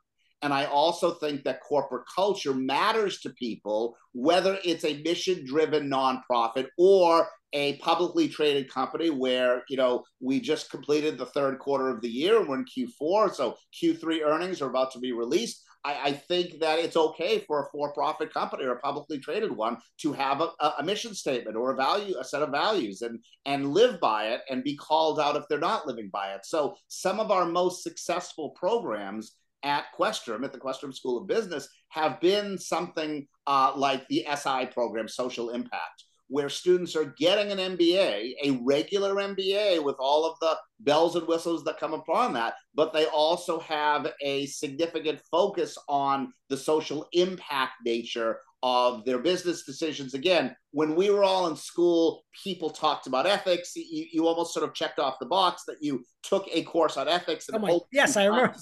And 0.43 0.53
I 0.53 0.65
also 0.65 1.11
think 1.15 1.43
that 1.45 1.61
corporate 1.61 2.03
culture 2.13 2.53
matters 2.53 3.21
to 3.21 3.29
people, 3.31 3.95
whether 4.11 4.59
it's 4.63 4.83
a 4.83 5.01
mission 5.01 5.45
driven 5.45 5.89
nonprofit 5.89 6.67
or 6.77 7.27
a 7.53 7.77
publicly 7.77 8.27
traded 8.27 8.71
company 8.71 9.09
where, 9.09 9.63
you 9.69 9.77
know, 9.77 10.03
we 10.19 10.39
just 10.39 10.71
completed 10.71 11.17
the 11.17 11.27
third 11.27 11.59
quarter 11.59 11.89
of 11.89 12.01
the 12.01 12.09
year. 12.09 12.45
We're 12.45 12.57
in 12.57 12.65
Q4. 12.65 13.33
So 13.33 13.55
Q3 13.81 14.25
earnings 14.25 14.61
are 14.61 14.69
about 14.69 14.91
to 14.93 14.99
be 14.99 15.11
released. 15.11 15.63
I, 15.85 15.99
I 16.03 16.11
think 16.13 16.59
that 16.61 16.79
it's 16.79 16.97
okay 16.97 17.39
for 17.45 17.63
a 17.63 17.69
for 17.71 17.93
profit 17.93 18.33
company 18.33 18.63
or 18.63 18.73
a 18.73 18.79
publicly 18.79 19.19
traded 19.19 19.51
one 19.51 19.77
to 20.01 20.13
have 20.13 20.41
a, 20.41 20.49
a 20.79 20.83
mission 20.83 21.13
statement 21.13 21.55
or 21.55 21.71
a 21.71 21.75
value, 21.75 22.15
a 22.19 22.23
set 22.23 22.41
of 22.41 22.49
values 22.49 23.01
and, 23.01 23.19
and 23.45 23.73
live 23.73 23.99
by 23.99 24.29
it 24.29 24.41
and 24.49 24.63
be 24.63 24.75
called 24.75 25.19
out 25.19 25.35
if 25.35 25.43
they're 25.49 25.59
not 25.59 25.85
living 25.85 26.09
by 26.11 26.33
it. 26.33 26.45
So 26.45 26.75
some 26.87 27.19
of 27.19 27.31
our 27.31 27.45
most 27.45 27.83
successful 27.83 28.51
programs 28.51 29.35
at 29.63 29.85
Questrom, 29.97 30.43
at 30.43 30.51
the 30.51 30.59
Questrom 30.59 30.93
School 30.93 31.17
of 31.17 31.27
Business, 31.27 31.67
have 31.89 32.19
been 32.19 32.57
something 32.57 33.27
uh, 33.47 33.73
like 33.75 34.07
the 34.07 34.25
SI 34.35 34.67
program, 34.73 35.07
Social 35.07 35.51
Impact, 35.51 36.03
where 36.33 36.49
students 36.49 36.95
are 36.95 37.13
getting 37.19 37.51
an 37.51 37.77
MBA, 37.77 38.33
a 38.43 38.59
regular 38.63 39.13
MBA 39.13 39.83
with 39.83 39.95
all 39.99 40.25
of 40.25 40.35
the 40.41 40.57
bells 40.79 41.15
and 41.15 41.27
whistles 41.27 41.63
that 41.63 41.79
come 41.79 41.93
upon 41.93 42.33
that, 42.33 42.55
but 42.73 42.91
they 42.91 43.05
also 43.05 43.59
have 43.59 44.11
a 44.19 44.47
significant 44.47 45.21
focus 45.29 45.77
on 45.87 46.33
the 46.49 46.57
social 46.57 47.07
impact 47.13 47.73
nature 47.85 48.39
of 48.63 49.03
their 49.03 49.19
business 49.19 49.65
decisions. 49.65 50.13
Again, 50.13 50.55
when 50.71 50.95
we 50.95 51.09
were 51.09 51.21
all 51.21 51.47
in 51.47 51.55
school, 51.55 52.23
people 52.45 52.69
talked 52.69 53.07
about 53.07 53.27
ethics. 53.27 53.75
You, 53.75 54.05
you 54.09 54.25
almost 54.25 54.53
sort 54.53 54.67
of 54.67 54.73
checked 54.73 54.99
off 54.99 55.19
the 55.19 55.25
box 55.25 55.65
that 55.67 55.75
you 55.81 56.05
took 56.23 56.47
a 56.49 56.63
course 56.63 56.95
on 56.95 57.09
ethics. 57.09 57.49
And 57.49 57.57
oh 57.57 57.59
my, 57.59 57.79
yes, 57.91 58.15
I 58.15 58.23
remember. 58.23 58.55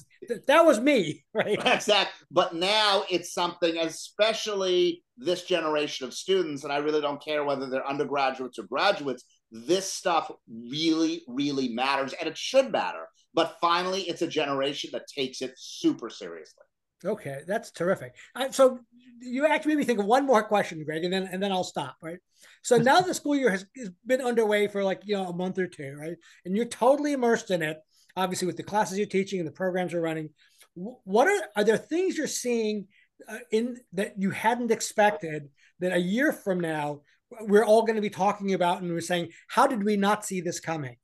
That 0.47 0.65
was 0.65 0.79
me, 0.79 1.23
right? 1.35 1.59
Exactly. 1.63 2.25
But 2.31 2.55
now 2.55 3.03
it's 3.11 3.31
something, 3.31 3.77
especially 3.77 5.03
this 5.17 5.43
generation 5.43 6.07
of 6.07 6.15
students, 6.15 6.63
and 6.63 6.73
I 6.73 6.77
really 6.77 7.01
don't 7.01 7.23
care 7.23 7.43
whether 7.43 7.69
they're 7.69 7.87
undergraduates 7.87 8.57
or 8.57 8.63
graduates, 8.63 9.23
this 9.51 9.93
stuff 9.93 10.31
really, 10.49 11.21
really 11.27 11.69
matters 11.69 12.13
and 12.19 12.27
it 12.27 12.37
should 12.37 12.71
matter. 12.71 13.07
But 13.35 13.57
finally, 13.61 14.01
it's 14.01 14.23
a 14.23 14.27
generation 14.27 14.89
that 14.93 15.07
takes 15.07 15.43
it 15.43 15.53
super 15.57 16.09
seriously. 16.09 16.63
Okay, 17.03 17.41
that's 17.47 17.71
terrific. 17.71 18.13
So 18.51 18.79
you 19.21 19.45
actually 19.45 19.75
made 19.75 19.79
me 19.79 19.85
think 19.85 19.99
of 19.99 20.05
one 20.05 20.25
more 20.25 20.43
question, 20.43 20.83
Greg, 20.83 21.03
and 21.03 21.13
then 21.13 21.29
and 21.31 21.41
then 21.41 21.51
I'll 21.51 21.63
stop. 21.63 21.97
Right. 22.01 22.17
So 22.63 22.77
now 22.77 23.01
the 23.01 23.13
school 23.13 23.35
year 23.35 23.49
has, 23.49 23.65
has 23.77 23.91
been 24.05 24.21
underway 24.21 24.67
for 24.67 24.83
like 24.83 25.01
you 25.05 25.15
know 25.15 25.27
a 25.27 25.35
month 25.35 25.59
or 25.59 25.67
two, 25.67 25.95
right? 25.99 26.17
And 26.45 26.55
you're 26.55 26.65
totally 26.65 27.13
immersed 27.13 27.51
in 27.51 27.61
it, 27.61 27.77
obviously 28.15 28.47
with 28.47 28.57
the 28.57 28.63
classes 28.63 28.97
you're 28.97 29.07
teaching 29.07 29.39
and 29.39 29.47
the 29.47 29.53
programs 29.53 29.93
you're 29.93 30.01
running. 30.01 30.29
What 30.73 31.27
are 31.27 31.41
are 31.55 31.63
there 31.63 31.77
things 31.77 32.17
you're 32.17 32.27
seeing 32.27 32.87
uh, 33.27 33.39
in 33.51 33.77
that 33.93 34.15
you 34.17 34.31
hadn't 34.31 34.71
expected 34.71 35.49
that 35.79 35.93
a 35.93 35.99
year 35.99 36.31
from 36.31 36.59
now 36.59 37.01
we're 37.41 37.65
all 37.65 37.83
going 37.83 37.95
to 37.95 38.01
be 38.01 38.09
talking 38.09 38.53
about 38.53 38.81
and 38.81 38.91
we're 38.91 39.01
saying 39.01 39.29
how 39.47 39.67
did 39.67 39.83
we 39.83 39.95
not 39.95 40.25
see 40.25 40.41
this 40.41 40.59
coming? 40.59 40.97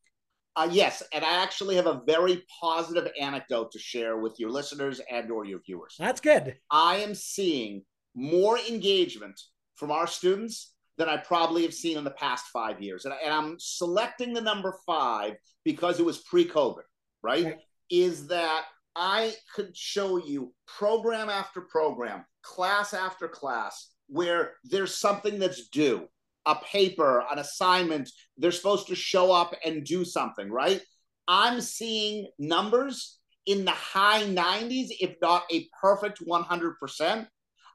Uh, 0.56 0.67
yes, 0.71 1.03
and 1.13 1.23
I 1.23 1.43
actually 1.43 1.75
have 1.75 1.86
a 1.86 2.01
very 2.08 2.43
positive 2.60 3.08
anecdote 3.21 3.71
to 3.73 3.80
share 3.80 4.17
with 4.17 4.39
your 4.39 4.49
listeners 4.49 4.99
and 5.12 5.30
or 5.30 5.45
your 5.45 5.60
viewers. 5.63 5.95
That's 5.99 6.19
good. 6.19 6.58
I 6.71 6.95
am 6.97 7.13
seeing 7.13 7.84
more 8.17 8.58
engagement 8.58 9.39
from 9.75 9.91
our 9.91 10.08
students 10.08 10.73
than 10.97 11.08
I 11.08 11.17
probably 11.17 11.62
have 11.62 11.73
seen 11.73 11.97
in 11.97 12.03
the 12.03 12.12
past 12.12 12.47
five 12.47 12.82
years. 12.82 13.06
And, 13.06 13.13
and 13.23 13.32
I'm 13.32 13.56
selecting 13.60 14.34
the 14.34 14.41
number 14.41 14.75
five 14.86 15.36
because 15.63 15.99
it 15.99 16.06
was 16.06 16.17
pre-COVID, 16.23 16.82
right? 17.21 17.45
right? 17.45 17.58
Is 17.91 18.27
that 18.27 18.65
I 18.95 19.36
could 19.56 19.77
show 19.77 20.17
you 20.17 20.51
program 20.65 21.30
after 21.30 21.62
program, 21.62 22.25
class 22.41 22.95
after 22.95 23.27
class, 23.27 23.91
where 24.08 24.53
there's 24.63 24.97
something 24.97 25.38
that's 25.38 25.69
due 25.69 26.08
a 26.47 26.56
paper, 26.56 27.23
an 27.30 27.39
assignment. 27.39 28.10
They're 28.38 28.51
supposed 28.51 28.88
to 28.88 28.95
show 28.95 29.32
up 29.32 29.53
and 29.65 29.84
do 29.84 30.06
something, 30.06 30.49
right? 30.49 30.82
I'm 31.27 31.60
seeing 31.60 32.27
numbers 32.39 33.19
in 33.45 33.65
the 33.65 33.71
high 33.71 34.23
90s, 34.23 34.88
if 35.01 35.15
not 35.21 35.43
a 35.51 35.67
perfect 35.80 36.23
100%. 36.25 37.27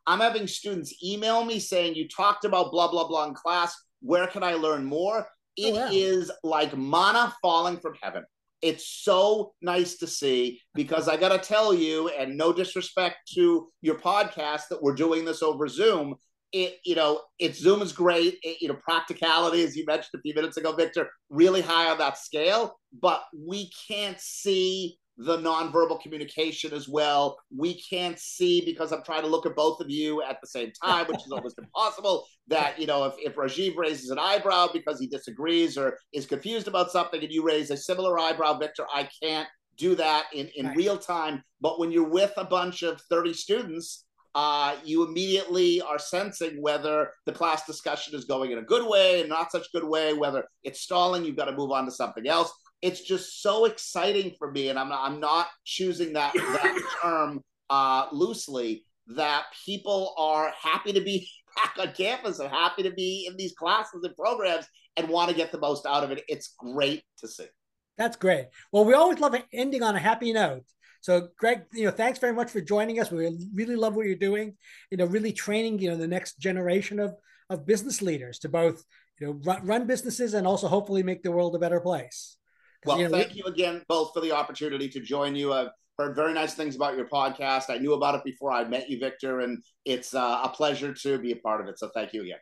I'm 0.06 0.20
having 0.20 0.46
students 0.46 1.02
email 1.02 1.44
me 1.44 1.58
saying, 1.58 1.94
You 1.94 2.08
talked 2.08 2.44
about 2.44 2.70
blah, 2.72 2.90
blah, 2.90 3.06
blah 3.06 3.26
in 3.26 3.34
class. 3.34 3.74
Where 4.00 4.26
can 4.26 4.42
I 4.42 4.54
learn 4.54 4.84
more? 4.84 5.18
Oh, 5.20 5.26
it 5.56 5.72
oh, 5.72 5.80
wow. 5.80 5.88
is 5.92 6.30
like 6.42 6.76
mana 6.76 7.34
falling 7.42 7.78
from 7.78 7.94
heaven. 8.02 8.24
It's 8.62 8.86
so 8.86 9.54
nice 9.60 9.96
to 9.98 10.06
see 10.06 10.60
because 10.74 11.08
I 11.08 11.16
got 11.16 11.30
to 11.30 11.38
tell 11.38 11.74
you, 11.74 12.08
and 12.10 12.36
no 12.36 12.52
disrespect 12.52 13.16
to 13.34 13.68
your 13.80 13.98
podcast, 13.98 14.68
that 14.70 14.82
we're 14.82 14.94
doing 14.94 15.24
this 15.24 15.42
over 15.42 15.66
Zoom, 15.66 16.14
it 16.52 16.78
you 16.84 16.94
know 16.94 17.20
it 17.38 17.56
zoom 17.56 17.82
is 17.82 17.92
great 17.92 18.38
it, 18.42 18.58
you 18.60 18.68
know 18.68 18.76
practicality 18.82 19.64
as 19.64 19.76
you 19.76 19.84
mentioned 19.86 20.10
a 20.14 20.20
few 20.20 20.34
minutes 20.34 20.56
ago 20.56 20.72
victor 20.72 21.08
really 21.30 21.62
high 21.62 21.90
on 21.90 21.98
that 21.98 22.18
scale 22.18 22.78
but 23.00 23.24
we 23.34 23.70
can't 23.88 24.20
see 24.20 24.98
the 25.24 25.38
nonverbal 25.38 26.00
communication 26.00 26.72
as 26.72 26.88
well 26.88 27.38
we 27.56 27.80
can't 27.80 28.18
see 28.18 28.62
because 28.64 28.92
i'm 28.92 29.02
trying 29.02 29.22
to 29.22 29.28
look 29.28 29.46
at 29.46 29.54
both 29.54 29.80
of 29.80 29.90
you 29.90 30.22
at 30.22 30.40
the 30.40 30.46
same 30.46 30.70
time 30.82 31.06
which 31.06 31.24
is 31.24 31.32
almost 31.32 31.58
impossible 31.58 32.24
that 32.48 32.78
you 32.78 32.87
know 32.87 33.04
if, 33.04 33.14
if 33.18 33.37
rajiv 33.37 33.76
raises 33.76 34.11
an 34.11 34.18
eyebrow 34.18 34.68
because 34.72 34.98
he 34.98 35.06
disagrees 35.06 35.76
or 35.76 35.98
is 36.12 36.26
confused 36.26 36.68
about 36.68 36.90
something 36.90 37.22
and 37.22 37.32
you 37.32 37.44
raise 37.44 37.70
a 37.70 37.76
similar 37.76 38.18
eyebrow 38.18 38.56
victor 38.56 38.87
i 38.92 39.08
can't 39.22 39.48
do 39.78 39.94
that 39.94 40.26
in, 40.35 40.48
in 40.56 40.66
right. 40.66 40.76
real 40.76 40.98
time 40.98 41.42
but 41.61 41.78
when 41.78 41.90
you're 41.90 42.08
with 42.08 42.32
a 42.37 42.44
bunch 42.44 42.82
of 42.82 43.00
30 43.11 43.32
students 43.32 44.04
uh, 44.35 44.76
you 44.85 45.06
immediately 45.06 45.82
are 45.82 45.98
sensing 45.98 46.62
whether 46.62 47.11
the 47.26 47.32
class 47.32 47.66
discussion 47.66 48.14
is 48.14 48.24
going 48.24 48.50
in 48.50 48.58
a 48.58 48.62
good 48.62 48.88
way 48.88 49.20
and 49.20 49.28
not 49.28 49.52
such 49.52 49.70
good 49.72 49.85
way, 49.85 50.14
whether 50.14 50.44
it's 50.64 50.80
stalling, 50.80 51.24
you've 51.24 51.37
got 51.37 51.44
to 51.46 51.52
move 51.52 51.70
on 51.70 51.85
to 51.85 51.90
something 51.90 52.26
else. 52.26 52.50
It's 52.82 53.00
just 53.00 53.40
so 53.42 53.64
exciting 53.64 54.34
for 54.38 54.50
me, 54.50 54.68
and 54.68 54.78
I'm 54.78 54.88
not, 54.88 55.08
I'm 55.08 55.20
not 55.20 55.46
choosing 55.64 56.12
that, 56.14 56.32
that 56.34 56.82
term 57.02 57.40
uh, 57.70 58.06
loosely, 58.12 58.84
that 59.08 59.44
people 59.64 60.14
are 60.18 60.52
happy 60.60 60.92
to 60.92 61.00
be 61.00 61.28
back 61.56 61.76
on 61.78 61.94
campus 61.94 62.38
and 62.38 62.50
happy 62.50 62.82
to 62.82 62.90
be 62.90 63.26
in 63.28 63.36
these 63.36 63.54
classes 63.54 64.02
and 64.02 64.16
programs 64.16 64.66
and 64.96 65.08
want 65.08 65.30
to 65.30 65.36
get 65.36 65.52
the 65.52 65.60
most 65.60 65.86
out 65.86 66.04
of 66.04 66.10
it. 66.10 66.22
It's 66.28 66.54
great 66.58 67.02
to 67.18 67.28
see. 67.28 67.46
That's 67.98 68.16
great. 68.16 68.46
Well, 68.72 68.84
we 68.84 68.94
always 68.94 69.20
love 69.20 69.36
ending 69.52 69.82
on 69.82 69.94
a 69.94 69.98
happy 69.98 70.32
note. 70.32 70.64
So, 71.02 71.28
Greg, 71.36 71.64
you 71.72 71.84
know, 71.84 71.90
thanks 71.90 72.18
very 72.18 72.32
much 72.32 72.50
for 72.50 72.60
joining 72.60 73.00
us. 73.00 73.10
We 73.10 73.36
really 73.54 73.76
love 73.76 73.96
what 73.96 74.06
you're 74.06 74.14
doing. 74.14 74.56
You 74.90 74.96
know, 74.96 75.04
really 75.04 75.32
training 75.32 75.80
you 75.80 75.90
know 75.90 75.96
the 75.96 76.06
next 76.06 76.38
generation 76.38 76.98
of 77.00 77.14
of 77.50 77.66
business 77.66 78.00
leaders 78.00 78.38
to 78.40 78.48
both 78.48 78.82
you 79.20 79.26
know 79.26 79.40
run, 79.44 79.66
run 79.66 79.86
businesses 79.86 80.34
and 80.34 80.46
also 80.46 80.68
hopefully 80.68 81.02
make 81.02 81.22
the 81.22 81.32
world 81.32 81.54
a 81.54 81.58
better 81.58 81.80
place. 81.80 82.38
Well, 82.84 82.98
you 82.98 83.08
know, 83.08 83.16
thank 83.16 83.30
we, 83.30 83.36
you 83.36 83.44
again 83.44 83.82
both 83.88 84.12
for 84.12 84.20
the 84.20 84.32
opportunity 84.32 84.88
to 84.88 85.00
join 85.00 85.34
you. 85.34 85.52
I've 85.52 85.70
heard 85.98 86.16
very 86.16 86.32
nice 86.32 86.54
things 86.54 86.76
about 86.76 86.96
your 86.96 87.08
podcast. 87.08 87.70
I 87.70 87.78
knew 87.78 87.94
about 87.94 88.14
it 88.16 88.24
before 88.24 88.52
I 88.52 88.64
met 88.64 88.88
you, 88.88 88.98
Victor, 88.98 89.40
and 89.40 89.62
it's 89.84 90.14
uh, 90.14 90.40
a 90.44 90.48
pleasure 90.48 90.92
to 90.92 91.18
be 91.18 91.32
a 91.32 91.36
part 91.36 91.60
of 91.60 91.68
it. 91.68 91.78
So, 91.78 91.90
thank 91.94 92.12
you 92.12 92.22
again. 92.22 92.38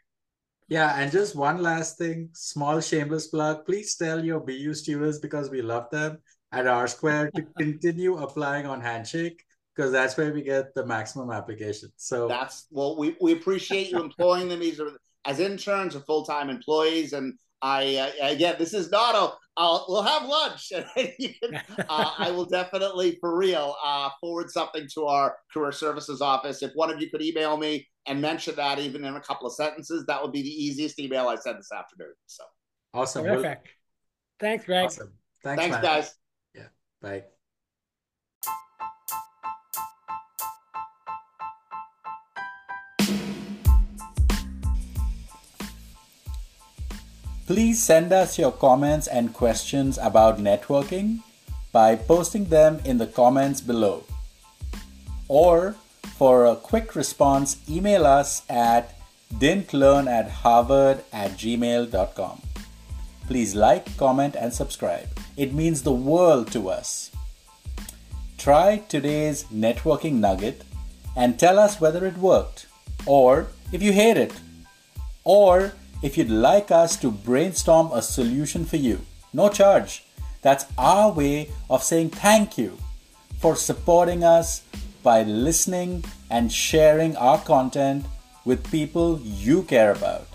Yeah, 0.68 0.94
and 0.96 1.11
just 1.11 1.35
one 1.35 1.61
last 1.61 1.98
thing, 1.98 2.31
small 2.33 2.81
shameless 2.81 3.26
plug. 3.26 3.66
Please 3.66 3.96
tell 3.96 4.24
your 4.24 4.38
BU 4.38 4.72
students 4.74 5.18
because 5.18 5.50
we 5.50 5.62
love 5.62 5.90
them 5.90 6.18
at 6.53 6.66
R 6.66 6.87
Square 6.87 7.33
to 7.33 7.42
continue 7.59 8.18
applying 8.18 8.66
on 8.66 8.81
Handshake 8.81 9.44
because 9.74 9.92
that's 9.92 10.16
where 10.16 10.33
we 10.33 10.42
get 10.42 10.74
the 10.74 10.87
maximum 10.87 11.31
applications. 11.31 11.92
So 11.96 12.29
that's 12.29 12.66
well, 12.70 12.96
we, 12.96 13.16
we 13.20 13.33
appreciate 13.33 13.90
you 13.90 14.00
employing 14.00 14.48
them 14.48 14.62
as, 14.62 14.81
as 15.24 15.40
interns 15.40 15.96
or 15.96 16.00
full 16.00 16.24
time 16.24 16.50
employees. 16.50 17.14
And 17.14 17.35
I 17.62 17.96
uh, 17.96 18.29
again, 18.29 18.57
this 18.59 18.75
is 18.75 18.90
not 18.90 19.14
a 19.14 19.33
I'll, 19.57 19.85
we'll 19.88 20.03
have 20.03 20.27
lunch. 20.27 20.73
can, 20.96 21.61
uh, 21.88 22.14
I 22.18 22.31
will 22.31 22.44
definitely, 22.51 23.18
for 23.20 23.37
real, 23.37 23.77
uh, 23.85 24.09
forward 24.20 24.51
something 24.51 24.87
to 24.94 25.05
our 25.05 25.37
career 25.53 25.73
services 25.73 26.23
office. 26.23 26.62
If 26.62 26.73
one 26.75 26.90
of 26.90 27.01
you 27.01 27.11
could 27.11 27.20
email 27.20 27.59
me 27.59 27.87
and 28.07 28.23
mention 28.23 28.55
that 28.57 28.79
even 28.79 29.05
in 29.05 29.16
a 29.16 29.20
couple 29.20 29.46
of 29.46 29.53
sentences, 29.53 30.07
that 30.07 30.23
would 30.23 30.33
be 30.33 30.42
the 30.42 30.49
easiest 30.49 30.99
email 30.99 31.29
I 31.29 31.37
sent 31.37 31.59
this 31.59 31.73
afternoon. 31.73 32.14
So 32.27 32.44
awesome. 32.94 33.25
Terrific. 33.25 33.77
Thanks, 34.38 34.64
Greg. 34.64 34.87
Awesome. 34.87 35.12
Thanks, 35.44 35.62
Thanks 35.62 35.77
guys. 35.77 36.14
Yeah. 36.55 36.68
Bye. 37.03 37.25
Please 47.51 47.83
send 47.83 48.13
us 48.13 48.39
your 48.39 48.53
comments 48.53 49.09
and 49.09 49.35
questions 49.35 49.99
about 50.01 50.39
networking 50.39 51.19
by 51.73 51.97
posting 51.97 52.45
them 52.45 52.81
in 52.85 52.99
the 52.99 53.09
comments 53.09 53.61
below. 53.61 54.05
Or 55.27 55.75
for 56.17 56.47
a 56.47 56.55
quick 56.55 56.95
response, 56.95 57.57
email 57.69 58.07
us 58.07 58.43
at 58.49 58.95
didn't 59.37 59.75
at 60.07 60.31
harvard 60.31 61.03
at 61.13 61.33
gmail.com. 61.33 62.41
Please 63.27 63.57
like, 63.57 63.97
comment, 63.97 64.37
and 64.37 64.55
subscribe. 64.55 65.09
It 65.37 65.53
means 65.53 65.83
the 65.83 65.91
world 65.91 66.53
to 66.53 66.69
us. 66.69 67.11
Try 68.39 68.85
today's 68.89 69.43
networking 69.47 70.21
nugget 70.21 70.63
and 71.17 71.37
tell 71.37 71.59
us 71.59 71.81
whether 71.81 72.07
it 72.07 72.17
worked, 72.17 72.67
or 73.07 73.49
if 73.73 73.83
you 73.83 73.91
hate 73.91 74.19
it, 74.19 74.35
or 75.25 75.73
if 76.03 76.17
you'd 76.17 76.31
like 76.31 76.71
us 76.71 76.97
to 76.97 77.11
brainstorm 77.11 77.91
a 77.93 78.03
solution 78.03 78.65
for 78.65 78.77
you. 78.77 79.01
No 79.33 79.49
charge. 79.49 80.05
That's 80.43 80.67
our 80.79 81.13
way 81.13 81.51
of 81.69 81.83
saying 81.83 82.11
thank 82.11 82.57
you 82.57 82.79
for 83.39 83.57
supporting 83.57 84.25
us 84.25 84.63
by 85.03 85.23
listening 85.23 86.05
and 86.31 86.53
sharing 86.53 87.17
our 87.17 87.39
content 87.39 88.07
with 88.45 88.71
people 88.71 89.21
you 89.23 89.63
care 89.63 89.93
about. 89.93 90.27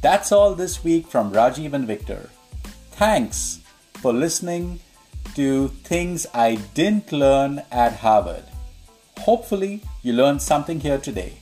That's 0.00 0.30
all 0.30 0.54
this 0.54 0.84
week 0.84 1.08
from 1.08 1.32
Rajiv 1.32 1.72
and 1.72 1.86
Victor. 1.86 2.30
Thanks 2.92 3.60
for 3.94 4.12
listening 4.12 4.80
to 5.34 5.68
Things 5.84 6.26
I 6.32 6.56
Didn't 6.74 7.12
Learn 7.12 7.62
at 7.70 7.96
Harvard. 7.96 8.44
Hopefully, 9.18 9.82
you 10.02 10.12
learned 10.12 10.42
something 10.42 10.80
here 10.80 10.98
today. 10.98 11.37